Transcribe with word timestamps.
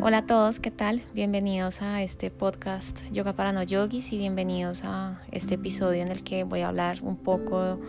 Hola 0.00 0.18
a 0.18 0.26
todos, 0.26 0.60
¿qué 0.60 0.70
tal? 0.70 1.02
Bienvenidos 1.12 1.82
a 1.82 2.02
este 2.02 2.30
podcast 2.30 3.02
Yoga 3.10 3.32
para 3.32 3.50
no 3.50 3.64
yogis 3.64 4.12
y 4.12 4.18
bienvenidos 4.18 4.84
a 4.84 5.20
este 5.32 5.56
episodio 5.56 6.02
en 6.02 6.08
el 6.08 6.22
que 6.22 6.44
voy 6.44 6.60
a 6.60 6.68
hablar 6.68 7.00
un 7.02 7.16
poco 7.16 7.80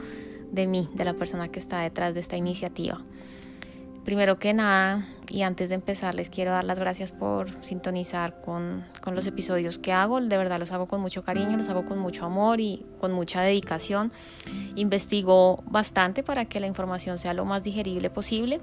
de 0.51 0.65
mí, 0.65 0.89
de 0.95 1.05
la 1.05 1.13
persona 1.13 1.49
que 1.49 1.59
está 1.59 1.81
detrás 1.81 2.15
de 2.15 2.21
esta 2.21 2.35
iniciativa. 2.35 2.99
Primero 4.05 4.39
que 4.39 4.55
nada, 4.55 5.07
y 5.29 5.43
antes 5.43 5.69
de 5.69 5.75
empezar, 5.75 6.15
les 6.15 6.31
quiero 6.31 6.49
dar 6.49 6.63
las 6.63 6.79
gracias 6.79 7.11
por 7.11 7.63
sintonizar 7.63 8.41
con, 8.41 8.83
con, 9.01 9.13
los 9.13 9.27
episodios 9.27 9.77
que 9.77 9.93
hago. 9.93 10.19
De 10.19 10.35
verdad 10.35 10.57
los 10.57 10.71
hago 10.71 10.87
con 10.87 11.01
mucho 11.01 11.23
cariño, 11.23 11.57
los 11.57 11.69
hago 11.69 11.85
con 11.85 11.99
mucho 11.99 12.25
amor 12.25 12.59
y 12.59 12.87
con 12.99 13.11
mucha 13.11 13.43
dedicación. 13.43 14.11
Investigo 14.73 15.63
bastante 15.67 16.23
para 16.23 16.45
que 16.45 16.59
la 16.59 16.65
información 16.65 17.19
sea 17.19 17.35
lo 17.35 17.45
más 17.45 17.61
digerible 17.61 18.09
posible 18.09 18.61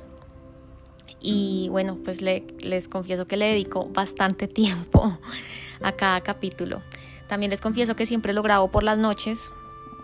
y 1.21 1.69
bueno, 1.71 1.99
pues 2.05 2.23
les 2.23 2.89
confieso 2.89 3.27
que 3.27 3.37
le 3.37 3.47
dedico 3.47 3.87
bastante 3.87 4.49
tiempo 4.49 5.19
a 5.83 5.93
cada 5.93 6.21
capítulo. 6.21 6.83
También 7.29 7.51
les 7.51 7.61
confieso 7.61 7.97
que 7.97 8.07
siempre 8.07 8.33
lo 8.33 8.43
grabo 8.43 8.71
por 8.71 8.83
las 8.85 8.99
noches, 8.99 9.51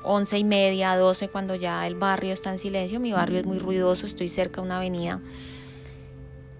once 0.02 0.36
y 0.38 0.44
media, 0.44 0.96
doce, 0.96 1.28
cuando 1.28 1.54
ya 1.54 1.86
el 1.86 1.94
barrio 1.94 2.32
está 2.32 2.50
en 2.50 2.58
silencio. 2.58 2.98
Mi 2.98 3.12
barrio 3.12 3.38
es 3.38 3.46
muy 3.46 3.58
ruidoso, 3.58 4.06
estoy 4.06 4.28
cerca 4.28 4.60
de 4.60 4.66
una 4.66 4.78
avenida 4.78 5.20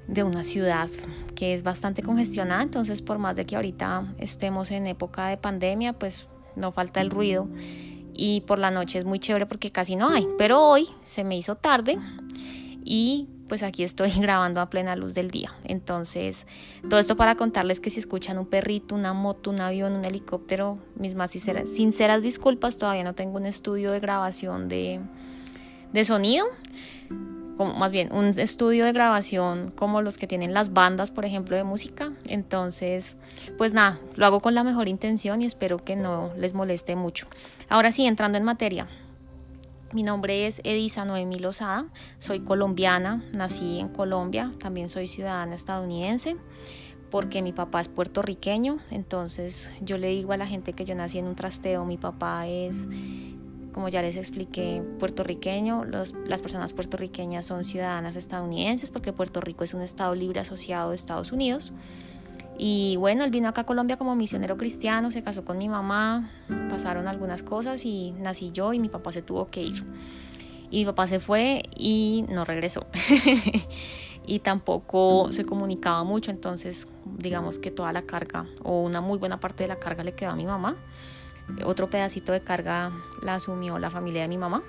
de 0.07 0.23
una 0.25 0.43
ciudad 0.43 0.89
que 1.35 1.55
es 1.55 1.63
bastante 1.63 2.03
congestionada, 2.03 2.63
entonces 2.63 3.03
por 3.03 3.19
más 3.19 3.37
de 3.37 3.47
que 3.47 3.57
ahorita 3.57 4.15
estemos 4.19 4.71
en 4.71 4.87
época 4.87 5.29
de 5.29 5.37
pandemia, 5.37 5.93
pues 5.95 6.27
no 6.55 6.73
falta 6.73 7.01
el 7.01 7.11
ruido 7.11 7.49
y 8.13 8.43
por 8.43 8.59
la 8.59 8.71
noche 8.71 8.99
es 8.99 9.05
muy 9.05 9.19
chévere 9.19 9.47
porque 9.47 9.73
casi 9.73 9.97
no 9.97 10.09
hay, 10.09 10.29
pero 10.39 10.61
hoy 10.61 10.89
se 11.05 11.25
me 11.25 11.37
hizo 11.37 11.57
tarde 11.57 11.99
y 12.85 13.29
pues 13.53 13.63
aquí 13.63 13.83
estoy 13.83 14.11
grabando 14.19 14.63
a 14.63 14.71
plena 14.71 14.97
luz 14.97 15.13
del 15.13 15.31
día. 15.31 15.53
Entonces, 15.65 16.47
todo 16.89 16.99
esto 16.99 17.19
para 17.19 17.35
contarles 17.35 17.81
que 17.81 17.91
si 17.91 18.01
escuchan 18.01 18.39
un 18.39 18.47
perrito, 18.47 18.95
una 18.95 19.13
moto, 19.13 19.51
un 19.51 19.61
avión, 19.61 19.93
un 19.93 20.07
helicóptero, 20.07 20.79
mis 20.95 21.15
más 21.15 21.33
sinceras, 21.33 22.23
disculpas, 22.23 22.79
todavía 22.79 23.05
no 23.05 23.15
tengo 23.15 23.37
un 23.37 23.45
estudio 23.45 23.91
de 23.91 24.01
grabación 24.01 24.71
de, 24.71 25.01
de 25.93 26.05
sonido. 26.07 26.47
Como, 27.59 27.75
más 27.75 27.93
bien 27.93 28.11
un 28.15 28.29
estudio 28.29 28.87
de 28.87 28.93
grabación 28.93 29.71
como 29.77 30.01
los 30.01 30.17
que 30.17 30.27
tienen 30.27 30.55
las 30.55 30.73
bandas, 30.73 31.11
por 31.11 31.27
ejemplo, 31.27 31.55
de 31.55 31.65
música. 31.65 32.11
Entonces, 32.31 33.19
pues 33.59 33.75
nada, 33.75 34.01
lo 34.17 34.25
hago 34.25 34.41
con 34.41 34.55
la 34.55 34.65
mejor 34.65 34.89
intención 34.89 35.43
y 35.43 35.45
espero 35.45 35.77
que 35.77 35.95
no 35.95 36.33
les 36.39 36.55
moleste 36.55 36.97
mucho. 36.97 37.27
Ahora 37.69 37.93
sí, 37.93 38.07
entrando 38.07 38.39
en 38.39 38.45
materia, 38.45 38.89
mi 39.93 40.03
nombre 40.03 40.47
es 40.47 40.61
Edisa 40.65 41.05
Noemi 41.05 41.39
Lozada, 41.39 41.87
soy 42.19 42.41
colombiana, 42.41 43.23
nací 43.35 43.79
en 43.79 43.89
Colombia, 43.89 44.53
también 44.59 44.89
soy 44.89 45.07
ciudadana 45.07 45.55
estadounidense 45.55 46.37
porque 47.11 47.43
mi 47.43 47.53
papá 47.53 47.83
es 47.83 47.89
puertorriqueño, 47.89 48.79
entonces 48.91 49.71
yo 49.83 49.99
le 49.99 50.09
digo 50.09 50.33
a 50.33 50.39
la 50.39 50.47
gente 50.47 50.73
que 50.73 50.87
yo 50.87 50.95
nací 50.95 51.19
en 51.19 51.27
un 51.27 51.37
trasteo, 51.37 51.85
mi 51.85 51.99
papá 51.99 52.47
es, 52.47 52.89
como 53.75 53.91
ya 53.91 54.01
les 54.01 54.17
expliqué, 54.17 54.83
puertorriqueño, 54.99 55.85
las 55.85 56.41
personas 56.41 56.73
puertorriqueñas 56.73 57.45
son 57.45 57.65
ciudadanas 57.65 58.17
estadounidenses 58.17 58.91
porque 58.91 59.13
Puerto 59.13 59.43
Rico 59.43 59.63
es 59.63 59.75
un 59.75 59.83
estado 59.83 60.15
libre 60.15 60.41
asociado 60.41 60.89
de 60.89 60.95
Estados 60.95 61.33
Unidos. 61.33 61.75
Y 62.59 62.97
bueno, 62.97 63.25
él 63.25 63.31
vino 63.31 63.49
acá 63.49 63.63
a 63.63 63.67
Colombia 63.67 63.97
como 63.97 64.15
misionero 64.15 64.57
cristiano, 64.57 65.11
se 65.11 65.23
casó 65.23 65.45
con 65.45 65.59
mi 65.59 65.69
mamá, 65.69 66.31
pasaron 66.71 67.09
algunas 67.09 67.43
cosas 67.43 67.85
y 67.85 68.13
nací 68.13 68.51
yo 68.53 68.73
y 68.73 68.79
mi 68.79 68.89
papá 68.89 69.13
se 69.13 69.23
tuvo 69.23 69.47
que 69.47 69.63
ir. 69.63 69.85
Y 70.71 70.81
mi 70.81 70.85
papá 70.87 71.07
se 71.07 71.21
fue 71.21 71.63
y 71.77 72.25
no 72.29 72.45
regresó. 72.45 72.87
y 74.27 74.39
tampoco 74.41 75.33
se 75.33 75.45
comunicaba 75.45 76.05
mucho, 76.05 76.31
entonces 76.31 76.87
digamos 77.05 77.59
que 77.59 77.71
toda 77.71 77.93
la 77.93 78.03
carga 78.03 78.47
o 78.63 78.81
una 78.81 79.01
muy 79.01 79.19
buena 79.19 79.41
parte 79.41 79.65
de 79.65 79.69
la 79.69 79.77
carga 79.77 80.05
le 80.05 80.15
quedó 80.15 80.31
a 80.31 80.37
mi 80.37 80.47
mamá. 80.47 80.77
Otro 81.65 81.91
pedacito 81.91 82.33
de 82.33 82.43
carga 82.43 82.93
la 83.23 83.35
asumió 83.35 83.79
la 83.79 83.91
familia 83.91 84.23
de 84.23 84.29
mi 84.29 84.39
mamá. 84.39 84.63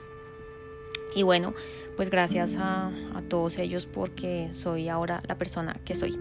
Y 1.15 1.21
bueno, 1.21 1.53
pues 1.95 2.09
gracias 2.09 2.57
a, 2.57 2.87
a 2.87 3.21
todos 3.29 3.59
ellos 3.59 3.85
porque 3.85 4.51
soy 4.51 4.89
ahora 4.89 5.21
la 5.27 5.37
persona 5.37 5.79
que 5.85 5.93
soy 5.93 6.17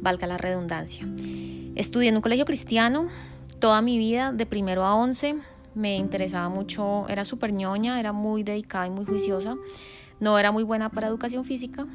valga 0.00 0.26
la 0.26 0.38
redundancia. 0.38 1.06
Estudié 1.74 2.08
en 2.08 2.16
un 2.16 2.22
colegio 2.22 2.44
cristiano 2.44 3.08
toda 3.58 3.82
mi 3.82 3.98
vida, 3.98 4.32
de 4.32 4.46
primero 4.46 4.84
a 4.84 4.94
once. 4.94 5.36
Me 5.74 5.96
interesaba 5.96 6.48
mucho, 6.48 7.08
era 7.08 7.24
súper 7.24 7.52
ñoña, 7.52 8.00
era 8.00 8.12
muy 8.12 8.42
dedicada 8.42 8.86
y 8.86 8.90
muy 8.90 9.04
juiciosa. 9.04 9.56
No 10.20 10.38
era 10.38 10.50
muy 10.50 10.64
buena 10.64 10.88
para 10.90 11.06
educación 11.06 11.44
física. 11.44 11.86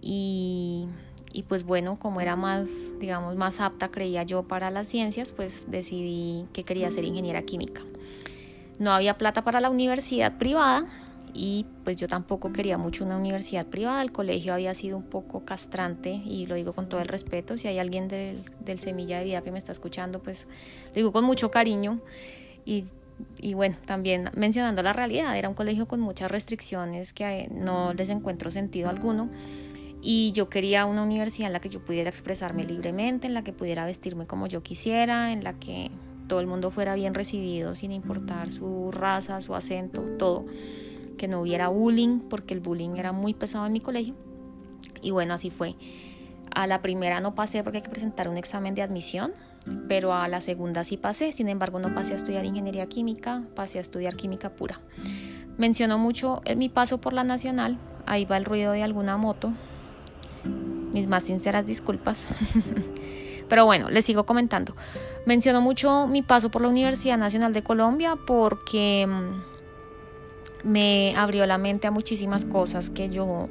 Y, 0.00 0.86
y 1.32 1.42
pues 1.44 1.64
bueno, 1.64 1.98
como 1.98 2.20
era 2.20 2.36
más, 2.36 2.68
digamos, 3.00 3.36
más 3.36 3.60
apta, 3.60 3.90
creía 3.90 4.22
yo, 4.22 4.42
para 4.44 4.70
las 4.70 4.86
ciencias, 4.86 5.32
pues 5.32 5.70
decidí 5.70 6.46
que 6.52 6.62
quería 6.62 6.90
ser 6.90 7.04
ingeniera 7.04 7.42
química. 7.42 7.82
No 8.78 8.92
había 8.92 9.16
plata 9.18 9.42
para 9.42 9.60
la 9.60 9.70
universidad 9.70 10.36
privada, 10.36 10.86
y 11.34 11.66
pues 11.82 11.96
yo 11.96 12.06
tampoco 12.06 12.52
quería 12.52 12.78
mucho 12.78 13.04
una 13.04 13.16
universidad 13.16 13.66
privada, 13.66 14.00
el 14.02 14.12
colegio 14.12 14.54
había 14.54 14.72
sido 14.72 14.96
un 14.96 15.02
poco 15.02 15.44
castrante 15.44 16.10
y 16.10 16.46
lo 16.46 16.54
digo 16.54 16.72
con 16.72 16.88
todo 16.88 17.00
el 17.00 17.08
respeto, 17.08 17.56
si 17.56 17.66
hay 17.66 17.80
alguien 17.80 18.06
del, 18.06 18.44
del 18.60 18.78
Semilla 18.78 19.18
de 19.18 19.24
Vida 19.24 19.42
que 19.42 19.50
me 19.50 19.58
está 19.58 19.72
escuchando, 19.72 20.20
pues 20.20 20.46
lo 20.88 20.94
digo 20.94 21.12
con 21.12 21.24
mucho 21.24 21.50
cariño 21.50 22.00
y, 22.64 22.84
y 23.38 23.54
bueno, 23.54 23.76
también 23.84 24.30
mencionando 24.34 24.82
la 24.82 24.92
realidad, 24.92 25.36
era 25.36 25.48
un 25.48 25.56
colegio 25.56 25.88
con 25.88 26.00
muchas 26.00 26.30
restricciones 26.30 27.12
que 27.12 27.48
no 27.50 27.92
les 27.94 28.08
encuentro 28.10 28.52
sentido 28.52 28.88
alguno 28.88 29.28
y 30.00 30.30
yo 30.32 30.48
quería 30.48 30.84
una 30.84 31.02
universidad 31.02 31.48
en 31.48 31.54
la 31.54 31.60
que 31.60 31.70
yo 31.70 31.84
pudiera 31.84 32.10
expresarme 32.10 32.62
libremente, 32.62 33.26
en 33.26 33.34
la 33.34 33.42
que 33.42 33.52
pudiera 33.52 33.84
vestirme 33.86 34.26
como 34.26 34.46
yo 34.46 34.62
quisiera, 34.62 35.32
en 35.32 35.42
la 35.42 35.54
que 35.54 35.90
todo 36.28 36.40
el 36.40 36.46
mundo 36.46 36.70
fuera 36.70 36.94
bien 36.94 37.14
recibido 37.14 37.74
sin 37.74 37.90
importar 37.90 38.50
su 38.50 38.90
raza, 38.92 39.40
su 39.40 39.54
acento, 39.54 40.02
todo 40.18 40.44
que 41.16 41.28
no 41.28 41.40
hubiera 41.40 41.68
bullying, 41.68 42.20
porque 42.20 42.54
el 42.54 42.60
bullying 42.60 42.96
era 42.96 43.12
muy 43.12 43.34
pesado 43.34 43.66
en 43.66 43.72
mi 43.72 43.80
colegio. 43.80 44.14
Y 45.02 45.10
bueno, 45.10 45.34
así 45.34 45.50
fue. 45.50 45.74
A 46.54 46.66
la 46.66 46.82
primera 46.82 47.20
no 47.20 47.34
pasé 47.34 47.62
porque 47.62 47.78
hay 47.78 47.82
que 47.82 47.90
presentar 47.90 48.28
un 48.28 48.36
examen 48.36 48.74
de 48.74 48.82
admisión, 48.82 49.32
pero 49.88 50.14
a 50.14 50.28
la 50.28 50.40
segunda 50.40 50.84
sí 50.84 50.96
pasé. 50.96 51.32
Sin 51.32 51.48
embargo, 51.48 51.78
no 51.78 51.94
pasé 51.94 52.12
a 52.12 52.16
estudiar 52.16 52.44
ingeniería 52.44 52.86
química, 52.86 53.42
pasé 53.54 53.78
a 53.78 53.80
estudiar 53.80 54.16
química 54.16 54.50
pura. 54.50 54.80
Menciono 55.56 55.98
mucho 55.98 56.42
mi 56.56 56.68
paso 56.68 57.00
por 57.00 57.12
la 57.12 57.24
nacional. 57.24 57.78
Ahí 58.06 58.24
va 58.24 58.36
el 58.36 58.44
ruido 58.44 58.72
de 58.72 58.82
alguna 58.82 59.16
moto. 59.16 59.52
Mis 60.92 61.06
más 61.08 61.24
sinceras 61.24 61.66
disculpas. 61.66 62.28
Pero 63.48 63.66
bueno, 63.66 63.90
les 63.90 64.04
sigo 64.04 64.24
comentando. 64.24 64.74
Menciono 65.26 65.60
mucho 65.60 66.06
mi 66.06 66.22
paso 66.22 66.50
por 66.50 66.62
la 66.62 66.68
Universidad 66.68 67.18
Nacional 67.18 67.52
de 67.52 67.62
Colombia 67.62 68.16
porque 68.26 69.06
mm, 69.06 69.53
me 70.64 71.14
abrió 71.16 71.46
la 71.46 71.58
mente 71.58 71.86
a 71.86 71.90
muchísimas 71.90 72.44
cosas 72.44 72.90
que 72.90 73.10
yo 73.10 73.48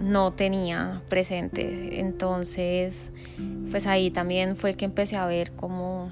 no 0.00 0.32
tenía 0.32 1.02
presente. 1.08 2.00
Entonces, 2.00 3.12
pues 3.70 3.86
ahí 3.86 4.10
también 4.10 4.56
fue 4.56 4.74
que 4.74 4.84
empecé 4.84 5.16
a 5.16 5.26
ver 5.26 5.52
como 5.52 6.10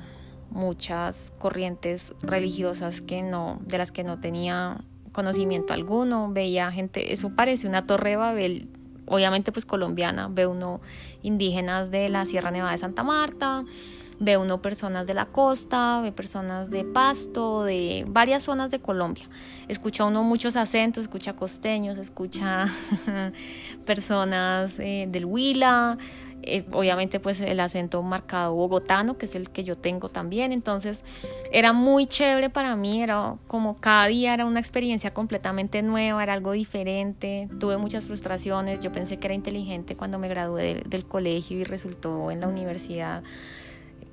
muchas 0.50 1.32
corrientes 1.38 2.12
religiosas 2.22 3.00
que 3.00 3.22
no, 3.22 3.60
de 3.64 3.78
las 3.78 3.92
que 3.92 4.04
no 4.04 4.20
tenía 4.20 4.84
conocimiento 5.12 5.72
alguno. 5.72 6.30
Veía 6.32 6.70
gente, 6.70 7.12
eso 7.12 7.30
parece 7.34 7.68
una 7.68 7.86
torre 7.86 8.10
de 8.10 8.16
Babel, 8.16 8.68
obviamente 9.06 9.52
pues 9.52 9.66
colombiana, 9.66 10.28
ve 10.30 10.46
uno 10.46 10.80
indígenas 11.22 11.90
de 11.90 12.08
la 12.08 12.24
Sierra 12.26 12.50
Nevada 12.50 12.72
de 12.72 12.78
Santa 12.78 13.02
Marta, 13.02 13.64
Ve 14.20 14.36
uno 14.36 14.60
personas 14.60 15.06
de 15.06 15.14
la 15.14 15.26
costa, 15.26 16.00
ve 16.02 16.12
personas 16.12 16.70
de 16.70 16.84
Pasto, 16.84 17.64
de 17.64 18.04
varias 18.06 18.44
zonas 18.44 18.70
de 18.70 18.78
Colombia. 18.78 19.28
Escucha 19.66 20.04
uno 20.04 20.22
muchos 20.22 20.56
acentos, 20.56 21.04
escucha 21.04 21.34
costeños, 21.34 21.98
escucha 21.98 22.66
personas 23.86 24.78
eh, 24.78 25.06
del 25.10 25.24
Huila, 25.24 25.96
eh, 26.42 26.64
obviamente 26.72 27.20
pues 27.20 27.40
el 27.40 27.60
acento 27.60 28.02
marcado 28.02 28.54
bogotano, 28.54 29.18
que 29.18 29.26
es 29.26 29.34
el 29.34 29.50
que 29.50 29.64
yo 29.64 29.76
tengo 29.76 30.08
también. 30.08 30.52
Entonces 30.52 31.04
era 31.52 31.72
muy 31.72 32.06
chévere 32.06 32.50
para 32.50 32.76
mí, 32.76 33.02
era 33.02 33.36
como 33.46 33.76
cada 33.76 34.06
día 34.06 34.34
era 34.34 34.46
una 34.46 34.60
experiencia 34.60 35.12
completamente 35.12 35.82
nueva, 35.82 36.22
era 36.22 36.32
algo 36.32 36.52
diferente. 36.52 37.48
Tuve 37.58 37.76
muchas 37.76 38.04
frustraciones, 38.04 38.80
yo 38.80 38.92
pensé 38.92 39.18
que 39.18 39.26
era 39.26 39.34
inteligente 39.34 39.96
cuando 39.96 40.18
me 40.18 40.28
gradué 40.28 40.82
del 40.86 41.04
colegio 41.04 41.58
y 41.58 41.64
resultó 41.64 42.30
en 42.30 42.40
la 42.40 42.48
universidad 42.48 43.22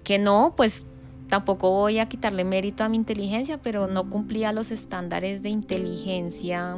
que 0.07 0.19
no, 0.19 0.53
pues 0.55 0.87
tampoco 1.27 1.69
voy 1.69 1.99
a 1.99 2.07
quitarle 2.07 2.45
mérito 2.45 2.85
a 2.85 2.87
mi 2.87 2.95
inteligencia, 2.95 3.57
pero 3.57 3.87
no 3.87 4.09
cumplía 4.09 4.53
los 4.53 4.71
estándares 4.71 5.41
de 5.41 5.49
inteligencia 5.49 6.77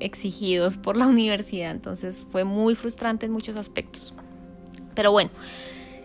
exigidos 0.00 0.76
por 0.76 0.98
la 0.98 1.06
universidad, 1.08 1.70
entonces 1.70 2.26
fue 2.28 2.44
muy 2.44 2.74
frustrante 2.74 3.24
en 3.24 3.32
muchos 3.32 3.56
aspectos. 3.56 4.12
Pero 4.94 5.12
bueno, 5.12 5.30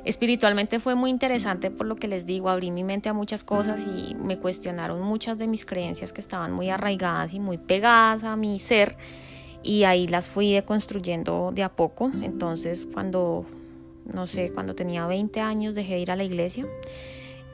espiritualmente 0.05 0.79
fue 0.79 0.95
muy 0.95 1.09
interesante 1.09 1.69
por 1.69 1.85
lo 1.85 1.97
que 1.97 2.07
les 2.07 2.25
digo, 2.25 2.49
abrí 2.49 2.71
mi 2.71 2.85
mente 2.85 3.09
a 3.09 3.13
muchas 3.13 3.43
cosas 3.43 3.85
y 3.85 4.15
me 4.15 4.39
cuestionaron 4.39 5.01
muchas 5.01 5.37
de 5.37 5.47
mis 5.47 5.65
creencias 5.65 6.13
que 6.13 6.21
estaban 6.21 6.53
muy 6.53 6.69
arraigadas 6.69 7.33
y 7.33 7.41
muy 7.41 7.57
pegadas 7.57 8.23
a 8.23 8.37
mi 8.37 8.57
ser 8.57 8.95
y 9.63 9.83
ahí 9.83 10.07
las 10.07 10.29
fui 10.29 10.53
deconstruyendo 10.53 11.51
de 11.53 11.63
a 11.63 11.67
poco. 11.67 12.09
Entonces 12.21 12.87
cuando, 12.93 13.45
no 14.13 14.27
sé, 14.27 14.51
cuando 14.51 14.75
tenía 14.75 15.05
20 15.07 15.39
años 15.39 15.75
dejé 15.75 15.95
de 15.95 15.99
ir 15.99 16.11
a 16.11 16.15
la 16.15 16.23
iglesia 16.23 16.65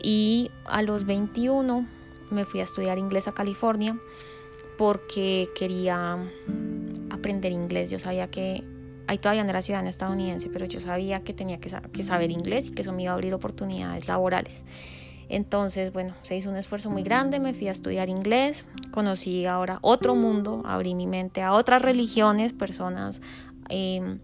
y 0.02 0.52
a 0.66 0.82
los 0.82 1.06
21 1.06 1.88
me 2.32 2.46
fui 2.46 2.60
a 2.60 2.64
estudiar 2.64 2.98
inglés 2.98 3.28
a 3.28 3.34
California 3.34 3.98
porque 4.78 5.50
quería 5.56 6.18
aprender 7.10 7.52
inglés. 7.52 7.92
Yo 7.92 8.00
sabía 8.00 8.30
que 8.30 8.64
ahí 9.08 9.18
todavía 9.18 9.44
no 9.44 9.50
era 9.50 9.62
ciudadana 9.62 9.90
estadounidense, 9.90 10.50
pero 10.50 10.66
yo 10.66 10.80
sabía 10.80 11.22
que 11.24 11.34
tenía 11.34 11.60
que, 11.60 11.72
que 11.92 12.04
saber 12.04 12.32
inglés 12.32 12.68
y 12.68 12.72
que 12.72 12.82
eso 12.82 12.94
me 12.94 13.04
iba 13.04 13.12
a 13.12 13.16
abrir 13.16 13.34
oportunidades 13.34 14.08
laborales. 14.08 14.66
Entonces, 15.28 15.92
bueno, 15.92 16.14
se 16.22 16.38
hizo 16.38 16.50
un 16.50 16.56
esfuerzo 16.56 16.92
muy 16.92 17.02
grande, 17.02 17.40
me 17.40 17.54
fui 17.54 17.68
a 17.68 17.72
estudiar 17.72 18.10
inglés, 18.10 18.66
conocí 18.92 19.46
ahora 19.46 19.80
otro 19.82 20.16
mundo, 20.16 20.62
abrí 20.66 20.94
mi 20.94 21.08
mente 21.08 21.42
a 21.42 21.54
otras 21.54 21.82
religiones, 21.82 22.54
personas 22.54 23.22
em, 23.70 24.20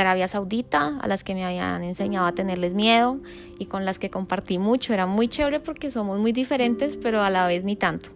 Arabia 0.00 0.28
Saudita, 0.28 0.98
a 1.00 1.08
las 1.08 1.24
que 1.24 1.34
me 1.34 1.44
habían 1.44 1.82
enseñado 1.84 2.26
a 2.26 2.32
tenerles 2.32 2.74
miedo 2.74 3.20
y 3.58 3.66
con 3.66 3.84
las 3.84 3.98
que 3.98 4.10
compartí 4.10 4.58
mucho. 4.58 4.92
Era 4.92 5.06
muy 5.06 5.28
chévere 5.28 5.60
porque 5.60 5.90
somos 5.90 6.18
muy 6.18 6.32
diferentes, 6.32 6.96
pero 6.96 7.22
a 7.22 7.30
la 7.30 7.46
vez 7.46 7.64
ni 7.64 7.76
tanto. 7.76 8.10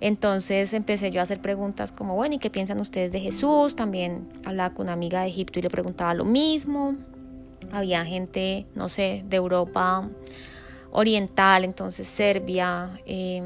Entonces 0.00 0.72
empecé 0.72 1.12
yo 1.12 1.20
a 1.20 1.22
hacer 1.22 1.40
preguntas 1.40 1.92
como, 1.92 2.16
bueno, 2.16 2.34
¿y 2.34 2.38
qué 2.38 2.50
piensan 2.50 2.80
ustedes 2.80 3.12
de 3.12 3.20
Jesús? 3.20 3.76
También 3.76 4.28
hablaba 4.44 4.74
con 4.74 4.86
una 4.86 4.94
amiga 4.94 5.22
de 5.22 5.28
Egipto 5.28 5.60
y 5.60 5.62
le 5.62 5.70
preguntaba 5.70 6.12
lo 6.14 6.24
mismo. 6.24 6.96
Había 7.70 8.04
gente, 8.04 8.66
no 8.74 8.88
sé, 8.88 9.22
de 9.28 9.36
Europa 9.36 10.08
oriental, 10.90 11.64
entonces 11.64 12.08
Serbia, 12.08 13.00
eh, 13.06 13.42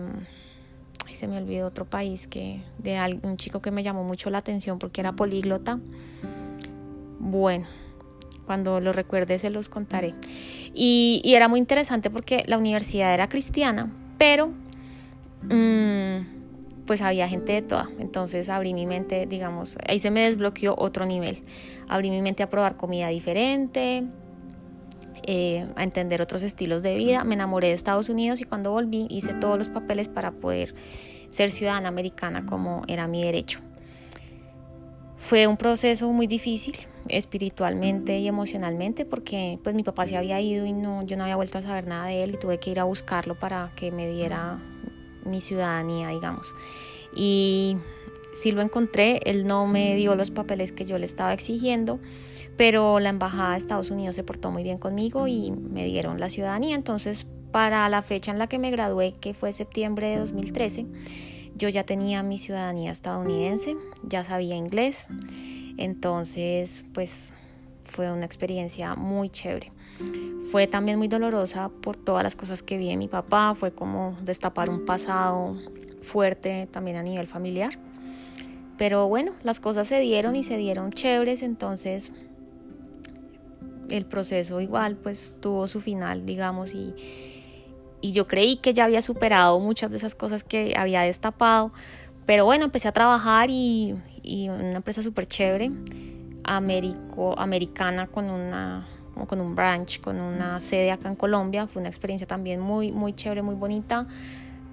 se 1.16 1.26
me 1.28 1.38
olvidó 1.38 1.66
otro 1.66 1.86
país 1.86 2.26
que 2.26 2.62
de 2.78 3.20
un 3.22 3.36
chico 3.38 3.60
que 3.60 3.70
me 3.70 3.82
llamó 3.82 4.04
mucho 4.04 4.30
la 4.30 4.38
atención 4.38 4.78
porque 4.78 5.00
era 5.00 5.12
políglota. 5.12 5.80
Bueno, 7.18 7.66
cuando 8.46 8.80
lo 8.80 8.92
recuerde 8.92 9.38
se 9.38 9.50
los 9.50 9.68
contaré. 9.68 10.14
Y, 10.72 11.20
era 11.24 11.48
muy 11.48 11.58
interesante 11.58 12.10
porque 12.10 12.44
la 12.46 12.56
universidad 12.56 13.12
era 13.12 13.28
cristiana, 13.28 13.92
pero 14.18 14.48
mm, 15.42 16.86
pues 16.86 17.02
había 17.02 17.28
gente 17.28 17.52
de 17.52 17.62
toda. 17.62 17.88
Entonces 17.98 18.48
abrí 18.48 18.72
mi 18.72 18.86
mente, 18.86 19.26
digamos, 19.26 19.76
ahí 19.86 19.98
se 19.98 20.10
me 20.10 20.20
desbloqueó 20.22 20.74
otro 20.78 21.04
nivel. 21.04 21.42
Abrí 21.88 22.10
mi 22.10 22.22
mente 22.22 22.42
a 22.42 22.48
probar 22.48 22.76
comida 22.76 23.08
diferente, 23.08 24.04
eh, 25.24 25.66
a 25.74 25.82
entender 25.82 26.22
otros 26.22 26.42
estilos 26.42 26.82
de 26.82 26.94
vida. 26.94 27.24
Me 27.24 27.34
enamoré 27.34 27.68
de 27.68 27.74
Estados 27.74 28.08
Unidos 28.08 28.40
y 28.40 28.44
cuando 28.44 28.70
volví 28.70 29.06
hice 29.10 29.34
todos 29.34 29.58
los 29.58 29.68
papeles 29.68 30.08
para 30.08 30.30
poder 30.30 30.74
ser 31.30 31.50
ciudadana 31.50 31.88
americana 31.88 32.46
como 32.46 32.82
era 32.86 33.08
mi 33.08 33.24
derecho. 33.24 33.60
Fue 35.16 35.46
un 35.48 35.56
proceso 35.56 36.12
muy 36.12 36.28
difícil 36.28 36.76
espiritualmente 37.08 38.18
y 38.18 38.28
emocionalmente 38.28 39.04
porque 39.04 39.58
pues 39.62 39.74
mi 39.74 39.82
papá 39.82 40.06
se 40.06 40.16
había 40.16 40.40
ido 40.40 40.66
y 40.66 40.72
no 40.72 41.04
yo 41.04 41.16
no 41.16 41.24
había 41.24 41.36
vuelto 41.36 41.58
a 41.58 41.62
saber 41.62 41.86
nada 41.86 42.06
de 42.06 42.24
él 42.24 42.34
y 42.34 42.38
tuve 42.38 42.58
que 42.58 42.70
ir 42.70 42.80
a 42.80 42.84
buscarlo 42.84 43.38
para 43.38 43.72
que 43.76 43.90
me 43.90 44.08
diera 44.08 44.58
mi 45.24 45.40
ciudadanía, 45.40 46.10
digamos. 46.10 46.54
Y 47.14 47.76
sí 48.32 48.52
lo 48.52 48.62
encontré, 48.62 49.20
él 49.24 49.46
no 49.46 49.66
me 49.66 49.96
dio 49.96 50.14
los 50.14 50.30
papeles 50.30 50.72
que 50.72 50.84
yo 50.84 50.98
le 50.98 51.06
estaba 51.06 51.32
exigiendo 51.32 51.98
pero 52.56 53.00
la 53.00 53.10
embajada 53.10 53.52
de 53.52 53.58
Estados 53.58 53.90
Unidos 53.90 54.16
se 54.16 54.24
portó 54.24 54.50
muy 54.50 54.62
bien 54.62 54.78
conmigo 54.78 55.26
y 55.26 55.50
me 55.50 55.84
dieron 55.84 56.18
la 56.18 56.30
ciudadanía. 56.30 56.74
Entonces, 56.74 57.26
para 57.52 57.88
la 57.88 58.02
fecha 58.02 58.32
en 58.32 58.38
la 58.38 58.46
que 58.46 58.58
me 58.58 58.70
gradué, 58.70 59.14
que 59.20 59.34
fue 59.34 59.52
septiembre 59.52 60.08
de 60.08 60.18
2013, 60.18 60.86
yo 61.54 61.68
ya 61.68 61.84
tenía 61.84 62.22
mi 62.22 62.38
ciudadanía 62.38 62.92
estadounidense, 62.92 63.76
ya 64.02 64.24
sabía 64.24 64.56
inglés. 64.56 65.06
Entonces, 65.76 66.84
pues 66.92 67.32
fue 67.84 68.10
una 68.10 68.26
experiencia 68.26 68.94
muy 68.94 69.28
chévere. 69.28 69.72
Fue 70.50 70.66
también 70.66 70.98
muy 70.98 71.08
dolorosa 71.08 71.70
por 71.82 71.96
todas 71.96 72.22
las 72.22 72.36
cosas 72.36 72.62
que 72.62 72.76
vi 72.78 72.90
en 72.90 72.98
mi 72.98 73.08
papá, 73.08 73.54
fue 73.54 73.72
como 73.72 74.16
destapar 74.22 74.70
un 74.70 74.84
pasado 74.84 75.56
fuerte 76.02 76.68
también 76.70 76.96
a 76.96 77.02
nivel 77.02 77.26
familiar. 77.26 77.78
Pero 78.78 79.08
bueno, 79.08 79.32
las 79.42 79.58
cosas 79.58 79.88
se 79.88 80.00
dieron 80.00 80.36
y 80.36 80.42
se 80.42 80.56
dieron 80.56 80.90
chéveres, 80.90 81.42
entonces 81.42 82.12
el 83.88 84.04
proceso 84.04 84.60
igual 84.60 84.96
pues 84.96 85.36
tuvo 85.40 85.66
su 85.66 85.80
final, 85.80 86.26
digamos, 86.26 86.74
y, 86.74 86.94
y 88.00 88.12
yo 88.12 88.26
creí 88.26 88.58
que 88.58 88.74
ya 88.74 88.84
había 88.84 89.00
superado 89.00 89.58
muchas 89.60 89.90
de 89.90 89.96
esas 89.96 90.14
cosas 90.14 90.44
que 90.44 90.74
había 90.76 91.02
destapado, 91.02 91.72
pero 92.26 92.44
bueno, 92.44 92.64
empecé 92.64 92.88
a 92.88 92.92
trabajar 92.92 93.48
y, 93.50 93.94
y 94.26 94.48
una 94.50 94.76
empresa 94.76 95.02
súper 95.02 95.26
chévere, 95.26 95.70
Américo, 96.44 97.38
americana 97.38 98.06
con 98.06 98.28
una 98.30 98.86
como 99.14 99.26
con 99.26 99.40
un 99.40 99.54
branch, 99.54 99.98
con 100.02 100.20
una 100.20 100.60
sede 100.60 100.90
acá 100.90 101.08
en 101.08 101.16
Colombia, 101.16 101.66
fue 101.66 101.80
una 101.80 101.88
experiencia 101.88 102.26
también 102.26 102.60
muy, 102.60 102.92
muy 102.92 103.14
chévere, 103.14 103.40
muy 103.40 103.54
bonita. 103.54 104.06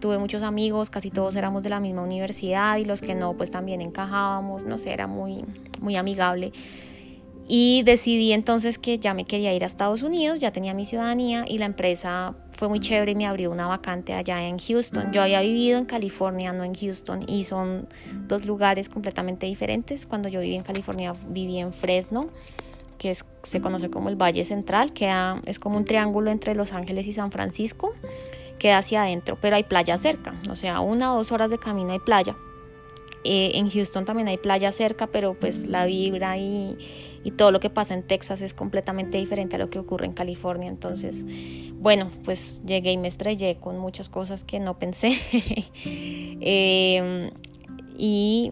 Tuve 0.01 0.17
muchos 0.17 0.43
amigos, 0.43 0.89
casi 0.89 1.11
todos 1.11 1.37
éramos 1.37 1.63
de 1.63 1.69
la 1.69 1.79
misma 1.79 2.03
universidad 2.03 2.75
y 2.75 2.83
los 2.83 3.01
que 3.01 3.15
no, 3.15 3.37
pues 3.37 3.51
también 3.51 3.79
encajábamos, 3.79 4.65
no 4.65 4.77
sé, 4.77 4.91
era 4.91 5.07
muy, 5.07 5.45
muy 5.79 5.95
amigable. 5.95 6.51
Y 7.47 7.83
decidí 7.83 8.31
entonces 8.31 8.77
que 8.77 8.99
ya 8.99 9.13
me 9.13 9.25
quería 9.25 9.53
ir 9.53 9.63
a 9.63 9.67
Estados 9.67 10.01
Unidos, 10.01 10.39
ya 10.39 10.51
tenía 10.51 10.73
mi 10.73 10.85
ciudadanía 10.85 11.43
y 11.47 11.57
la 11.57 11.65
empresa 11.65 12.35
fue 12.57 12.69
muy 12.69 12.79
chévere 12.79 13.11
y 13.11 13.15
me 13.15 13.27
abrió 13.27 13.51
una 13.51 13.67
vacante 13.67 14.13
allá 14.13 14.47
en 14.47 14.57
Houston. 14.59 15.11
Yo 15.11 15.21
había 15.21 15.41
vivido 15.41 15.77
en 15.77 15.85
California, 15.85 16.53
no 16.53 16.63
en 16.63 16.73
Houston, 16.73 17.25
y 17.27 17.43
son 17.43 17.87
dos 18.27 18.45
lugares 18.45 18.87
completamente 18.87 19.45
diferentes. 19.45 20.05
Cuando 20.05 20.29
yo 20.29 20.39
viví 20.39 20.55
en 20.55 20.63
California 20.63 21.13
viví 21.27 21.57
en 21.57 21.73
Fresno, 21.73 22.29
que 22.97 23.13
se 23.13 23.61
conoce 23.61 23.89
como 23.89 24.07
el 24.07 24.15
Valle 24.15 24.45
Central, 24.45 24.93
que 24.93 25.11
es 25.45 25.59
como 25.59 25.77
un 25.77 25.83
triángulo 25.83 26.31
entre 26.31 26.55
Los 26.55 26.71
Ángeles 26.71 27.07
y 27.07 27.13
San 27.13 27.31
Francisco, 27.31 27.93
queda 28.59 28.77
hacia 28.77 29.03
adentro, 29.03 29.37
pero 29.41 29.57
hay 29.57 29.63
playa 29.63 29.97
cerca, 29.97 30.33
o 30.49 30.55
sea, 30.55 30.79
una 30.79 31.13
o 31.13 31.17
dos 31.17 31.33
horas 31.33 31.51
de 31.51 31.57
camino 31.57 31.91
hay 31.91 31.99
playa. 31.99 32.37
Eh, 33.25 33.51
en 33.55 33.69
Houston 33.69 34.05
también 34.05 34.27
hay 34.27 34.37
playa 34.37 34.71
cerca, 34.71 35.07
pero 35.07 35.33
pues 35.33 35.65
la 35.65 35.85
vibra 35.85 36.37
y 36.37 36.77
y 37.23 37.31
todo 37.31 37.51
lo 37.51 37.59
que 37.59 37.69
pasa 37.69 37.93
en 37.93 38.03
Texas 38.03 38.41
es 38.41 38.53
completamente 38.53 39.17
diferente 39.17 39.55
a 39.55 39.59
lo 39.59 39.69
que 39.69 39.79
ocurre 39.79 40.05
en 40.05 40.13
California. 40.13 40.67
Entonces, 40.67 41.25
bueno, 41.75 42.11
pues 42.25 42.61
llegué 42.65 42.91
y 42.91 42.97
me 42.97 43.07
estrellé 43.07 43.57
con 43.57 43.79
muchas 43.79 44.09
cosas 44.09 44.43
que 44.43 44.59
no 44.59 44.77
pensé. 44.77 45.17
Em, 46.45 47.31
y 47.97 48.51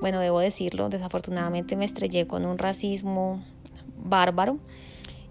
bueno, 0.00 0.20
debo 0.20 0.40
decirlo, 0.40 0.90
desafortunadamente 0.90 1.76
me 1.76 1.86
estrellé 1.86 2.26
con 2.26 2.44
un 2.44 2.58
racismo 2.58 3.42
bárbaro 3.96 4.58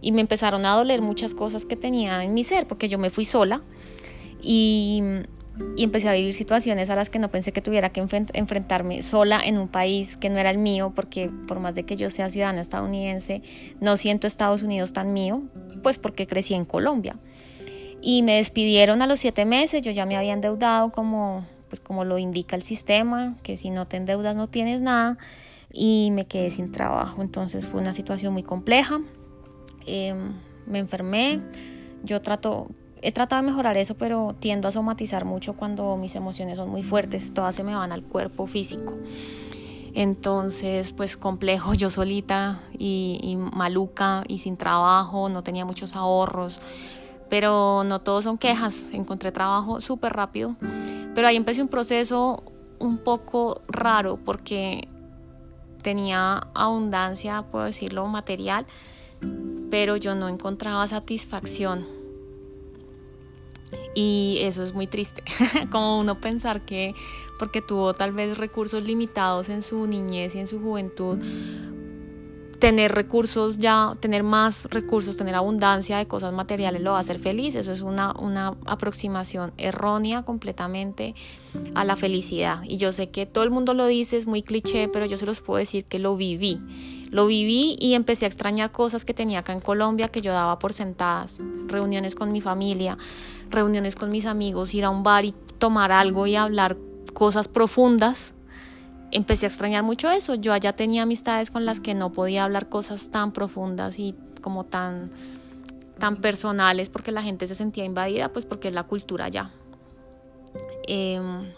y 0.01 0.11
me 0.11 0.21
empezaron 0.21 0.65
a 0.65 0.75
doler 0.75 1.01
muchas 1.01 1.35
cosas 1.35 1.65
que 1.65 1.75
tenía 1.75 2.23
en 2.23 2.33
mi 2.33 2.43
ser, 2.43 2.67
porque 2.67 2.89
yo 2.89 2.97
me 2.97 3.09
fui 3.09 3.25
sola 3.25 3.61
y 4.41 5.03
y 5.75 5.83
empecé 5.83 6.09
a 6.09 6.13
vivir 6.13 6.33
situaciones 6.33 6.89
a 6.89 6.95
las 6.95 7.09
que 7.09 7.19
no 7.19 7.29
pensé 7.29 7.51
que 7.51 7.61
tuviera 7.61 7.89
que 7.89 8.01
enfrentarme 8.01 9.03
sola 9.03 9.41
en 9.43 9.57
un 9.57 9.67
país 9.67 10.17
que 10.17 10.29
no 10.29 10.37
era 10.37 10.49
el 10.49 10.57
mío, 10.57 10.91
porque 10.95 11.29
por 11.47 11.59
más 11.59 11.75
de 11.75 11.83
que 11.83 11.95
yo 11.95 12.09
sea 12.09 12.29
ciudadana 12.29 12.61
estadounidense, 12.61 13.41
no 13.79 13.97
siento 13.97 14.27
Estados 14.27 14.63
Unidos 14.63 14.93
tan 14.93 15.13
mío, 15.13 15.43
pues 15.83 15.97
porque 15.97 16.27
crecí 16.27 16.53
en 16.53 16.65
Colombia. 16.65 17.17
Y 18.01 18.23
me 18.23 18.35
despidieron 18.35 19.01
a 19.01 19.07
los 19.07 19.19
siete 19.19 19.45
meses, 19.45 19.81
yo 19.81 19.91
ya 19.91 20.05
me 20.05 20.15
había 20.15 20.33
endeudado 20.33 20.91
como, 20.91 21.45
pues 21.67 21.79
como 21.79 22.05
lo 22.05 22.17
indica 22.17 22.55
el 22.55 22.61
sistema, 22.61 23.35
que 23.43 23.57
si 23.57 23.69
no 23.69 23.87
te 23.87 23.97
endeudas 23.97 24.35
no 24.35 24.47
tienes 24.47 24.79
nada, 24.79 25.17
y 25.71 26.09
me 26.11 26.25
quedé 26.25 26.51
sin 26.51 26.71
trabajo. 26.71 27.21
Entonces 27.21 27.67
fue 27.67 27.81
una 27.81 27.93
situación 27.93 28.33
muy 28.33 28.43
compleja. 28.43 28.99
Em, 29.85 30.33
me 30.65 30.79
enfermé, 30.79 31.41
yo 32.03 32.21
trato, 32.21 32.67
he 33.01 33.11
tratado 33.11 33.41
de 33.41 33.47
mejorar 33.47 33.77
eso, 33.77 33.95
pero 33.95 34.35
tiendo 34.39 34.67
a 34.67 34.71
somatizar 34.71 35.25
mucho 35.25 35.53
cuando 35.53 35.95
mis 35.97 36.15
emociones 36.15 36.57
son 36.57 36.69
muy 36.69 36.83
fuertes, 36.83 37.33
todas 37.33 37.55
se 37.55 37.63
me 37.63 37.75
van 37.75 37.91
al 37.91 38.03
cuerpo 38.03 38.45
físico. 38.45 38.93
Entonces, 39.93 40.93
pues 40.93 41.17
complejo, 41.17 41.73
yo 41.73 41.89
solita 41.89 42.61
y, 42.77 43.37
maluca 43.37 44.23
y 44.27 44.37
sin 44.37 44.55
trabajo, 44.55 45.29
no 45.29 45.43
tenía 45.43 45.65
muchos 45.65 45.95
ahorros, 45.95 46.61
pero 47.29 47.83
no 47.83 47.99
todos 47.99 48.23
son 48.25 48.37
quejas, 48.37 48.91
encontré 48.93 49.31
trabajo 49.31 49.81
súper 49.81 50.13
rápido, 50.13 50.55
pero 51.15 51.27
ahí 51.27 51.35
empecé 51.35 51.61
un 51.61 51.67
proceso 51.67 52.43
un 52.79 52.97
poco 52.97 53.61
raro 53.67 54.17
porque 54.23 54.87
tenía 55.81 56.47
abundancia, 56.53 57.43
puedo 57.51 57.65
decirlo, 57.65 58.05
material, 58.05 58.65
pero 59.71 59.97
yo 59.97 60.15
no 60.15 60.27
encontraba 60.27 60.87
satisfacción 60.87 61.98
y 63.95 64.37
eso 64.41 64.63
es 64.63 64.73
muy 64.73 64.87
triste, 64.87 65.23
como 65.71 65.99
uno 65.99 66.19
pensar 66.19 66.61
que 66.61 66.95
porque 67.37 67.61
tuvo 67.61 67.93
tal 67.93 68.11
vez 68.11 68.37
recursos 68.37 68.83
limitados 68.83 69.49
en 69.49 69.61
su 69.61 69.87
niñez 69.87 70.35
y 70.35 70.39
en 70.39 70.47
su 70.47 70.59
juventud, 70.59 71.17
tener 72.59 72.93
recursos 72.93 73.57
ya, 73.57 73.95
tener 73.99 74.23
más 74.23 74.67
recursos, 74.69 75.15
tener 75.17 75.35
abundancia 75.35 75.97
de 75.97 76.07
cosas 76.07 76.33
materiales 76.33 76.81
lo 76.81 76.91
va 76.91 76.97
a 76.97 76.99
hacer 76.99 77.17
feliz. 77.17 77.55
Eso 77.55 77.71
es 77.71 77.81
una, 77.81 78.11
una 78.19 78.55
aproximación 78.65 79.53
errónea 79.57 80.23
completamente 80.23 81.15
a 81.73 81.85
la 81.85 81.95
felicidad. 81.95 82.61
Y 82.63 82.77
yo 82.77 82.91
sé 82.91 83.09
que 83.09 83.25
todo 83.25 83.43
el 83.43 83.49
mundo 83.49 83.73
lo 83.73 83.87
dice, 83.87 84.17
es 84.17 84.27
muy 84.27 84.43
cliché, 84.43 84.89
pero 84.89 85.05
yo 85.05 85.17
se 85.17 85.25
los 85.25 85.41
puedo 85.41 85.57
decir 85.57 85.85
que 85.85 85.99
lo 85.99 86.17
viví. 86.17 86.61
Lo 87.09 87.25
viví 87.25 87.75
y 87.79 87.93
empecé 87.93 88.25
a 88.25 88.27
extrañar 88.27 88.71
cosas 88.71 89.05
que 89.05 89.13
tenía 89.13 89.39
acá 89.39 89.53
en 89.53 89.61
Colombia 89.61 90.09
que 90.09 90.21
yo 90.21 90.31
daba 90.31 90.59
por 90.59 90.73
sentadas. 90.73 91.39
Reuniones 91.67 92.13
con 92.13 92.31
mi 92.31 92.41
familia, 92.41 92.97
reuniones 93.49 93.95
con 93.95 94.09
mis 94.09 94.25
amigos, 94.25 94.75
ir 94.75 94.83
a 94.83 94.89
un 94.89 95.01
bar 95.01 95.25
y 95.25 95.33
tomar 95.57 95.91
algo 95.91 96.27
y 96.27 96.35
hablar 96.35 96.77
cosas 97.13 97.47
profundas 97.47 98.35
empecé 99.11 99.45
a 99.45 99.49
extrañar 99.49 99.83
mucho 99.83 100.09
eso. 100.09 100.35
Yo 100.35 100.53
allá 100.53 100.73
tenía 100.73 101.03
amistades 101.03 101.51
con 101.51 101.65
las 101.65 101.79
que 101.79 101.93
no 101.93 102.11
podía 102.11 102.43
hablar 102.43 102.69
cosas 102.69 103.09
tan 103.09 103.31
profundas 103.31 103.99
y 103.99 104.15
como 104.41 104.65
tan, 104.65 105.11
tan 105.97 106.17
personales 106.17 106.89
porque 106.89 107.11
la 107.11 107.21
gente 107.21 107.47
se 107.47 107.55
sentía 107.55 107.85
invadida, 107.85 108.29
pues 108.29 108.45
porque 108.45 108.69
es 108.69 108.73
la 108.73 108.83
cultura 108.83 109.25
allá. 109.25 109.51
Em, 110.87 111.51